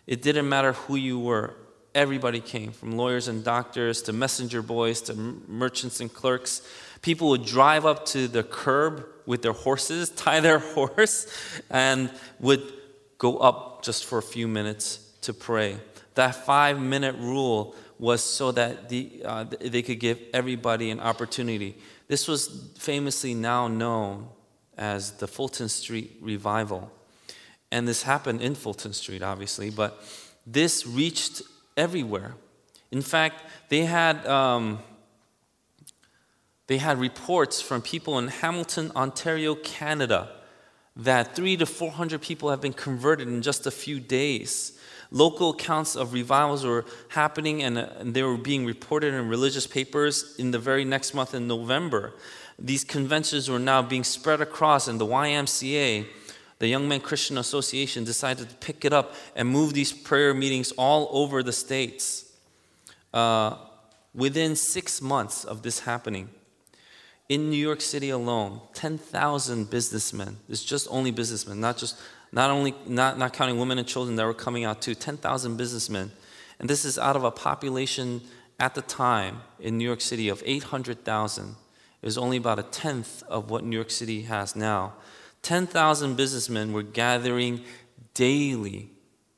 It 0.07 0.23
didn't 0.23 0.49
matter 0.49 0.73
who 0.73 0.97
you 0.97 1.21
were, 1.21 1.55
everybody 1.95 2.41
came, 2.41 2.73
from 2.73 2.97
lawyers 2.97 3.29
and 3.29 3.45
doctors 3.45 4.03
to 4.03 4.13
messenger 4.13 4.63
boys 4.63 5.03
to 5.03 5.15
merchants 5.15 6.01
and 6.01 6.13
clerks. 6.13 6.63
People 7.09 7.31
would 7.31 7.47
drive 7.47 7.87
up 7.87 8.05
to 8.05 8.29
the 8.29 8.43
curb 8.43 9.07
with 9.25 9.41
their 9.41 9.55
horses, 9.55 10.11
tie 10.25 10.41
their 10.41 10.59
horse, 10.59 11.27
and 11.71 12.11
would 12.39 12.63
go 13.17 13.39
up 13.39 13.83
just 13.83 14.05
for 14.05 14.19
a 14.19 14.23
few 14.23 14.47
minutes 14.47 14.99
to 15.23 15.33
pray. 15.33 15.79
That 16.17 16.35
five 16.45 16.79
minute 16.79 17.17
rule 17.17 17.75
was 17.99 18.23
so 18.23 18.53
that 18.53 18.91
the, 18.91 19.23
uh, 19.25 19.45
they 19.59 19.81
could 19.81 20.01
give 20.01 20.21
everybody 20.35 20.91
an 20.91 21.01
opportunity. 21.01 21.79
This 22.09 22.29
was 22.29 22.69
famously 22.77 23.33
now 23.33 23.69
known 23.69 24.29
as 24.77 25.13
the 25.13 25.27
Fulton 25.27 25.71
Street 25.71 26.19
Revival. 26.21 26.93
And 27.73 27.89
this 27.89 28.03
happened 28.03 28.43
in 28.43 28.55
Fulton 28.55 28.93
Street, 28.93 29.23
obviously, 29.23 29.71
but 29.71 30.05
this 30.47 30.87
reached 30.87 31.41
everywhere. 31.75 32.35
In 32.91 33.01
fact, 33.01 33.45
they 33.71 33.87
had, 33.87 34.27
um, 34.27 34.81
they 36.69 36.79
had 36.79 36.99
reports 36.99 37.61
from 37.61 37.83
people 37.83 38.19
in 38.19 38.29
Hamilton, 38.29 38.93
Ontario, 38.95 39.57
Canada, 39.57 40.31
that 40.95 41.35
three 41.35 41.57
to 41.57 41.67
400 41.67 42.23
people 42.23 42.51
have 42.51 42.61
been 42.61 42.73
converted 42.73 43.27
in 43.27 43.43
just 43.43 43.67
a 43.67 43.71
few 43.71 43.99
days. 44.01 44.79
Local 45.11 45.51
accounts 45.51 45.97
of 45.97 46.13
revivals 46.13 46.65
were 46.65 46.85
happening 47.09 47.63
and, 47.63 47.79
uh, 47.79 47.89
and 47.99 48.15
they 48.15 48.23
were 48.23 48.37
being 48.37 48.65
reported 48.65 49.15
in 49.15 49.29
religious 49.29 49.67
papers 49.67 50.37
in 50.39 50.53
the 50.53 50.59
very 50.59 50.85
next 50.85 51.15
month 51.15 51.35
in 51.35 51.49
November 51.49 52.15
these 52.59 52.83
conventions 52.83 53.49
were 53.49 53.59
now 53.59 53.83
being 53.83 54.05
spread 54.05 54.41
across, 54.41 54.89
and 54.89 55.01
the 55.01 55.07
YMCA, 55.07 56.07
the 56.59 56.67
Young 56.67 56.89
Men 56.89 57.01
Christian 57.01 57.39
Association, 57.39 58.05
decided 58.05 58.49
to 58.49 58.55
pick 58.57 58.85
it 58.85 58.93
up 58.93 59.15
and 59.37 59.49
move 59.49 59.75
these 59.75 59.93
prayer 59.93 60.35
meetings 60.35 60.73
all 60.73 61.09
over 61.13 61.43
the 61.43 61.53
states. 61.53 62.33
Uh, 63.15 63.57
within 64.13 64.57
six 64.57 65.01
months 65.01 65.45
of 65.45 65.63
this 65.63 65.81
happening, 65.81 66.29
in 67.29 67.51
New 67.51 67.57
York 67.57 67.81
City 67.81 68.11
alone, 68.11 68.61
10,000 68.75 69.69
businessmen, 69.71 70.39
it's 70.49 70.65
just 70.65 70.87
only 70.91 71.11
businessmen, 71.11 71.61
not 71.61 71.77
just 71.77 71.99
not 72.33 72.51
only 72.51 72.75
not, 72.87 73.19
not 73.19 73.33
counting 73.33 73.59
women 73.59 73.79
and 73.79 73.87
children 73.87 74.17
that 74.17 74.25
were 74.25 74.35
coming 74.35 74.65
out 74.65 74.83
too, 74.83 74.95
10,000 74.95 75.57
businessmen. 75.57 76.11
And 76.59 76.69
this 76.69 76.85
is 76.85 76.99
out 76.99 77.17
of 77.17 77.25
a 77.25 77.31
population 77.31 78.21
at 78.61 78.75
the 78.75 78.83
time 78.83 79.41
in 79.61 79.79
New 79.79 79.85
York 79.85 80.01
City 80.01 80.29
of 80.29 80.43
800,000 80.45 81.57
It 82.03 82.07
was 82.07 82.19
only 82.19 82.37
about 82.37 82.59
a 82.59 82.65
tenth 82.65 83.23
of 83.29 83.51
what 83.51 83.65
New 83.65 83.77
York 83.77 83.91
City 83.91 84.23
has 84.23 84.57
now. 84.57 84.95
10,000 85.43 86.17
businessmen 86.17 86.73
were 86.73 86.83
gathering 86.83 87.65
daily 88.15 88.91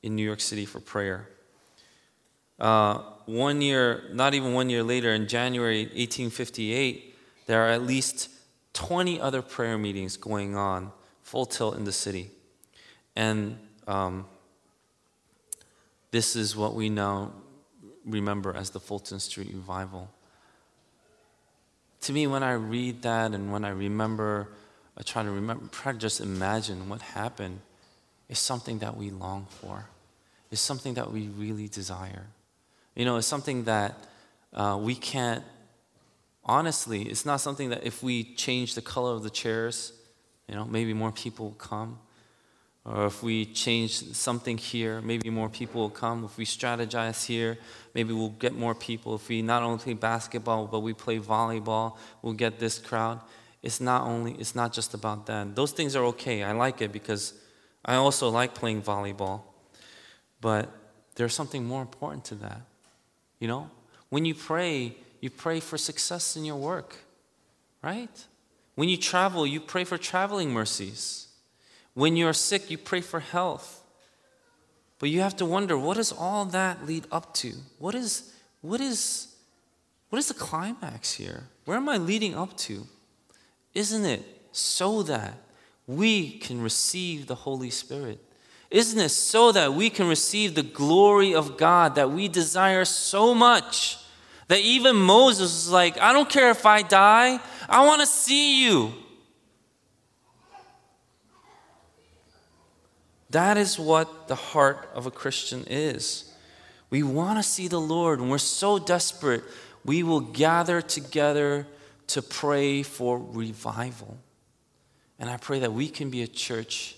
in 0.03 0.17
New 0.17 0.25
York 0.25 0.41
City 0.41 0.65
for 0.65 0.81
prayer. 0.81 1.29
Uh, 2.59 3.03
one 3.27 3.61
year, 3.61 4.05
not 4.13 4.35
even 4.35 4.55
one 4.55 4.71
year 4.71 4.83
later, 4.83 5.13
in 5.13 5.29
January 5.29 5.85
1858, 5.85 7.10
there 7.47 7.67
are 7.67 7.71
at 7.71 7.83
least 7.83 8.29
20 8.75 9.21
other 9.21 9.43
prayer 9.43 9.77
meetings 9.77 10.17
going 10.17 10.57
on 10.57 10.93
full 11.23 11.47
tilt 11.47 11.77
in 11.77 11.85
the 11.85 11.93
city. 11.93 12.31
And 13.17 13.59
um, 13.87 14.27
this 16.11 16.37
is 16.37 16.57
what 16.57 16.75
we 16.75 16.89
now 16.89 17.33
remember 18.05 18.55
as 18.55 18.71
the 18.71 18.81
Fulton 18.81 19.21
Street 19.21 19.51
Revival. 19.53 20.11
To 22.03 22.13
me, 22.13 22.27
when 22.27 22.43
I 22.43 22.53
read 22.53 23.03
that 23.03 23.33
and 23.33 23.53
when 23.53 23.65
I 23.65 23.71
remember, 23.71 24.49
I 24.97 25.03
try 25.03 25.23
to 25.23 25.31
remember, 25.31 25.67
try 25.69 25.93
to 25.93 25.99
just 25.99 26.21
imagine 26.21 26.89
what 26.89 27.03
happened, 27.03 27.61
it's 28.29 28.41
something 28.41 28.79
that 28.79 28.97
we 28.97 29.11
long 29.11 29.47
for. 29.61 29.87
It's 30.51 30.61
something 30.61 30.95
that 30.95 31.13
we 31.13 31.29
really 31.29 31.69
desire. 31.69 32.27
You 32.95 33.05
know, 33.05 33.17
it's 33.17 33.27
something 33.27 33.65
that 33.65 33.95
uh, 34.53 34.79
we 34.81 34.95
can't, 34.95 35.45
honestly, 36.45 37.03
it's 37.03 37.27
not 37.27 37.41
something 37.41 37.71
that 37.71 37.85
if 37.85 38.03
we 38.03 38.35
change 38.35 38.75
the 38.75 38.83
color 38.83 39.13
of 39.13 39.23
the 39.23 39.31
chairs, 39.31 39.93
you 40.49 40.55
know, 40.55 40.65
maybe 40.65 40.93
more 40.95 41.13
people 41.13 41.47
will 41.47 41.55
come. 41.55 41.99
Or 42.85 43.07
if 43.07 43.23
we 43.23 43.45
change 43.45 44.15
something 44.15 44.57
here, 44.57 45.01
maybe 45.03 45.29
more 45.29 45.51
people 45.51 45.83
will 45.83 45.91
come. 45.91 46.25
If 46.25 46.39
we 46.39 46.47
strategize 46.47 47.27
here, 47.27 47.59
maybe 47.95 48.15
we'll 48.15 48.31
get 48.31 48.55
more 48.55 48.75
people. 48.75 49.15
If 49.15 49.29
we 49.29 49.43
not 49.43 49.63
only 49.63 49.79
play 49.79 49.93
basketball, 49.93 50.67
but 50.67 50.81
we 50.81 50.95
play 50.95 51.19
volleyball, 51.19 51.99
we'll 52.23 52.33
get 52.33 52.59
this 52.59 52.79
crowd. 52.79 53.21
It's 53.63 53.81
not 53.81 54.07
only, 54.07 54.33
it's 54.33 54.55
not 54.55 54.73
just 54.73 54.95
about 54.95 55.27
that. 55.27 55.55
Those 55.55 55.73
things 55.73 55.95
are 55.95 56.05
okay. 56.07 56.43
I 56.43 56.53
like 56.53 56.81
it 56.81 56.91
because 56.91 57.35
I 57.85 57.97
also 57.97 58.31
like 58.31 58.55
playing 58.55 58.83
volleyball. 58.83 59.43
But 60.41 60.71
there's 61.17 61.35
something 61.35 61.65
more 61.65 61.83
important 61.83 62.25
to 62.27 62.35
that. 62.37 62.63
You 63.39 63.49
know? 63.49 63.71
When 64.09 64.25
you 64.25 64.35
pray, 64.35 64.97
you 65.21 65.31
pray 65.31 65.61
for 65.61 65.79
success 65.79 66.37
in 66.37 66.45
your 66.45 66.57
work, 66.57 66.97
right? 67.83 68.27
When 68.75 68.89
you 68.89 68.97
travel, 68.97 69.47
you 69.47 69.61
pray 69.61 69.85
for 69.85 69.99
traveling 69.99 70.51
mercies. 70.51 71.29
When 71.95 72.17
you're 72.17 72.33
sick, 72.33 72.71
you 72.71 72.79
pray 72.79 73.01
for 73.01 73.21
health. 73.21 73.83
But 74.99 75.11
you 75.11 75.21
have 75.21 75.37
to 75.37 75.47
wonder 75.47 75.77
what 75.77 75.97
does 75.97 76.13
all 76.13 76.45
that 76.47 76.87
lead 76.87 77.07
up 77.11 77.35
to? 77.35 77.53
What 77.79 77.95
is, 77.95 78.33
what 78.61 78.81
is, 78.81 79.35
what 80.09 80.19
is 80.19 80.29
the 80.29 80.35
climax 80.35 81.13
here? 81.13 81.45
Where 81.65 81.77
am 81.77 81.89
I 81.89 81.97
leading 81.97 82.35
up 82.35 82.57
to? 82.59 82.87
Isn't 83.75 84.05
it 84.05 84.25
so 84.53 85.03
that 85.05 85.35
we 85.87 86.39
can 86.39 86.61
receive 86.63 87.27
the 87.27 87.35
Holy 87.35 87.71
Spirit? 87.71 88.19
Isn't 88.71 89.01
it 89.01 89.09
so 89.09 89.53
that 89.53 89.75
we 89.75 89.91
can 89.91 90.07
receive 90.07 90.55
the 90.55 90.63
glory 90.63 91.35
of 91.35 91.57
God 91.57 91.97
that 91.97 92.11
we 92.11 92.29
desire 92.29 92.85
so 92.85 93.35
much? 93.35 93.99
That 94.51 94.63
even 94.63 94.97
Moses 94.97 95.43
was 95.43 95.71
like, 95.71 95.97
I 96.01 96.13
don't 96.13 96.29
care 96.29 96.51
if 96.51 96.67
I 96.67 96.83
die, 96.83 97.39
I 97.69 97.87
want 97.87 98.01
to 98.01 98.07
see 98.07 98.65
you. 98.65 98.93
That 103.31 103.57
is 103.57 103.79
what 103.79 104.27
the 104.27 104.35
heart 104.35 104.91
of 104.93 105.07
a 105.07 105.11
Christian 105.13 105.63
is. 105.71 106.35
We 106.91 107.05
want 107.05 107.39
to 107.39 107.45
see 107.45 107.69
the 107.69 107.81
Lord, 107.81 108.19
and 108.19 108.29
we're 108.29 108.39
so 108.39 108.81
desperate, 108.81 109.45
we 109.85 110.03
will 110.03 110.19
gather 110.19 110.81
together 110.81 111.69
to 112.09 112.21
pray 112.21 112.83
for 112.83 113.21
revival. 113.21 114.19
And 115.21 115.31
I 115.31 115.37
pray 115.37 115.61
that 115.61 115.73
we 115.73 115.89
can 115.89 116.11
be 116.11 116.23
a 116.23 116.27
church 116.27 116.97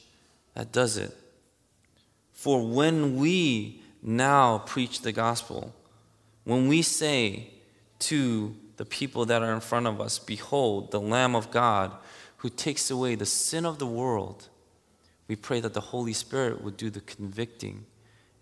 that 0.54 0.72
does 0.72 0.96
it. 0.96 1.14
For 2.32 2.66
when 2.66 3.16
we 3.16 3.82
now 4.02 4.56
preach 4.56 5.02
the 5.02 5.12
gospel, 5.12 5.74
when 6.44 6.68
we 6.68 6.82
say 6.82 7.50
to 8.00 8.54
the 8.76 8.84
people 8.84 9.26
that 9.26 9.42
are 9.42 9.52
in 9.52 9.60
front 9.60 9.86
of 9.86 10.00
us, 10.00 10.18
Behold, 10.18 10.90
the 10.90 11.00
Lamb 11.00 11.34
of 11.36 11.50
God 11.50 11.92
who 12.38 12.48
takes 12.50 12.90
away 12.90 13.14
the 13.14 13.26
sin 13.26 13.64
of 13.64 13.78
the 13.78 13.86
world 13.86 14.48
we 15.32 15.36
pray 15.36 15.60
that 15.60 15.72
the 15.72 15.80
Holy 15.80 16.12
Spirit 16.12 16.62
would 16.62 16.76
do 16.76 16.90
the 16.90 17.00
convicting 17.00 17.86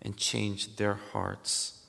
and 0.01 0.17
change 0.17 0.75
their 0.75 0.95
hearts. 0.95 1.85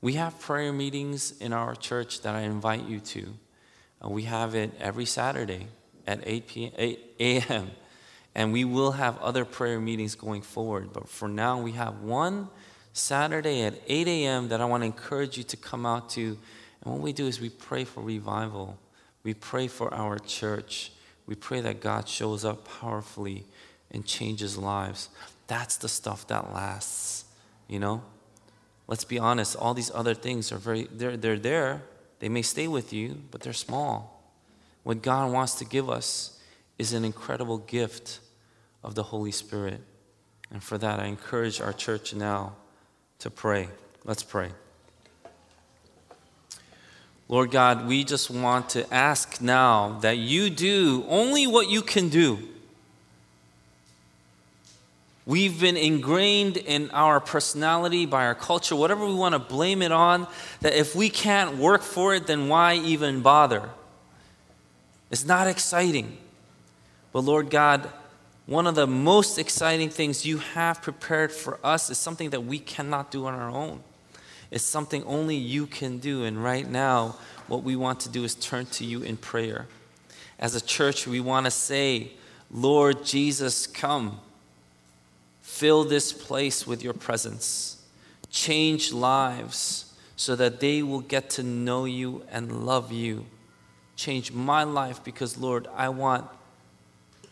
We 0.00 0.12
have 0.12 0.38
prayer 0.38 0.72
meetings 0.72 1.36
in 1.40 1.52
our 1.52 1.74
church 1.74 2.20
that 2.22 2.36
I 2.36 2.42
invite 2.42 2.86
you 2.86 3.00
to. 3.00 3.34
Uh, 4.04 4.08
we 4.08 4.22
have 4.22 4.54
it 4.54 4.70
every 4.78 5.04
Saturday 5.04 5.66
at 6.06 6.20
8 6.24 6.46
p.m. 6.46 6.72
8 6.76 7.00
a.m. 7.18 7.70
And 8.36 8.52
we 8.52 8.64
will 8.64 8.92
have 8.92 9.18
other 9.18 9.44
prayer 9.44 9.80
meetings 9.80 10.14
going 10.14 10.42
forward. 10.42 10.92
But 10.92 11.08
for 11.08 11.28
now, 11.28 11.60
we 11.60 11.72
have 11.72 12.02
one 12.02 12.50
Saturday 12.92 13.62
at 13.62 13.74
8 13.86 14.08
a.m. 14.08 14.48
that 14.48 14.60
I 14.60 14.64
want 14.64 14.82
to 14.82 14.86
encourage 14.86 15.38
you 15.38 15.44
to 15.44 15.56
come 15.56 15.86
out 15.86 16.10
to. 16.10 16.38
And 16.82 16.94
what 16.94 17.00
we 17.00 17.12
do 17.12 17.26
is 17.26 17.40
we 17.40 17.50
pray 17.50 17.84
for 17.84 18.02
revival. 18.02 18.78
We 19.22 19.34
pray 19.34 19.68
for 19.68 19.92
our 19.94 20.18
church. 20.18 20.92
We 21.26 21.34
pray 21.34 21.60
that 21.60 21.80
God 21.80 22.08
shows 22.08 22.44
up 22.44 22.68
powerfully 22.80 23.44
and 23.90 24.04
changes 24.04 24.56
lives. 24.56 25.08
That's 25.46 25.76
the 25.76 25.88
stuff 25.88 26.26
that 26.28 26.52
lasts, 26.52 27.24
you 27.68 27.78
know? 27.78 28.02
Let's 28.86 29.04
be 29.04 29.18
honest, 29.18 29.56
all 29.56 29.74
these 29.74 29.92
other 29.94 30.14
things 30.14 30.50
are 30.50 30.58
very, 30.58 30.88
they're, 30.90 31.16
they're 31.16 31.38
there. 31.38 31.82
They 32.18 32.28
may 32.28 32.42
stay 32.42 32.66
with 32.66 32.92
you, 32.92 33.22
but 33.30 33.40
they're 33.40 33.52
small. 33.52 34.20
What 34.82 35.02
God 35.02 35.32
wants 35.32 35.54
to 35.56 35.64
give 35.64 35.88
us 35.88 36.40
is 36.78 36.92
an 36.92 37.04
incredible 37.04 37.58
gift 37.58 38.18
of 38.82 38.94
the 38.94 39.04
Holy 39.04 39.30
Spirit. 39.30 39.80
And 40.50 40.62
for 40.62 40.78
that, 40.78 40.98
I 40.98 41.06
encourage 41.06 41.60
our 41.60 41.72
church 41.72 42.14
now 42.14 42.56
to 43.20 43.30
pray. 43.30 43.68
Let's 44.04 44.22
pray. 44.22 44.50
Lord 47.28 47.52
God, 47.52 47.86
we 47.86 48.02
just 48.02 48.28
want 48.28 48.70
to 48.70 48.92
ask 48.92 49.40
now 49.40 49.98
that 50.00 50.18
you 50.18 50.50
do 50.50 51.04
only 51.08 51.46
what 51.46 51.68
you 51.68 51.80
can 51.80 52.08
do. 52.08 52.38
We've 55.26 55.60
been 55.60 55.76
ingrained 55.76 56.56
in 56.56 56.90
our 56.90 57.20
personality 57.20 58.04
by 58.04 58.24
our 58.24 58.34
culture, 58.34 58.74
whatever 58.74 59.06
we 59.06 59.14
want 59.14 59.34
to 59.34 59.38
blame 59.38 59.80
it 59.80 59.92
on, 59.92 60.26
that 60.60 60.74
if 60.74 60.96
we 60.96 61.08
can't 61.08 61.56
work 61.56 61.82
for 61.82 62.14
it, 62.14 62.26
then 62.26 62.48
why 62.48 62.74
even 62.74 63.20
bother? 63.20 63.70
It's 65.10 65.24
not 65.24 65.46
exciting. 65.46 66.18
But 67.12 67.20
Lord 67.20 67.48
God, 67.50 67.88
one 68.50 68.66
of 68.66 68.74
the 68.74 68.86
most 68.88 69.38
exciting 69.38 69.88
things 69.88 70.26
you 70.26 70.38
have 70.38 70.82
prepared 70.82 71.30
for 71.30 71.60
us 71.62 71.88
is 71.88 71.96
something 71.98 72.30
that 72.30 72.40
we 72.40 72.58
cannot 72.58 73.12
do 73.12 73.26
on 73.26 73.32
our 73.32 73.48
own. 73.48 73.80
It's 74.50 74.64
something 74.64 75.04
only 75.04 75.36
you 75.36 75.68
can 75.68 75.98
do. 75.98 76.24
And 76.24 76.42
right 76.42 76.68
now, 76.68 77.14
what 77.46 77.62
we 77.62 77.76
want 77.76 78.00
to 78.00 78.08
do 78.08 78.24
is 78.24 78.34
turn 78.34 78.66
to 78.66 78.84
you 78.84 79.02
in 79.02 79.18
prayer. 79.18 79.68
As 80.36 80.56
a 80.56 80.60
church, 80.60 81.06
we 81.06 81.20
want 81.20 81.46
to 81.46 81.50
say, 81.52 82.10
Lord 82.50 83.04
Jesus, 83.04 83.68
come. 83.68 84.18
Fill 85.42 85.84
this 85.84 86.12
place 86.12 86.66
with 86.66 86.82
your 86.82 86.94
presence. 86.94 87.80
Change 88.30 88.92
lives 88.92 89.94
so 90.16 90.34
that 90.34 90.58
they 90.58 90.82
will 90.82 91.02
get 91.02 91.30
to 91.30 91.44
know 91.44 91.84
you 91.84 92.24
and 92.32 92.66
love 92.66 92.90
you. 92.90 93.26
Change 93.94 94.32
my 94.32 94.64
life 94.64 95.04
because, 95.04 95.38
Lord, 95.38 95.68
I 95.76 95.90
want 95.90 96.28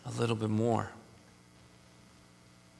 a 0.05 0.11
little 0.11 0.37
bit 0.37 0.49
more. 0.49 0.91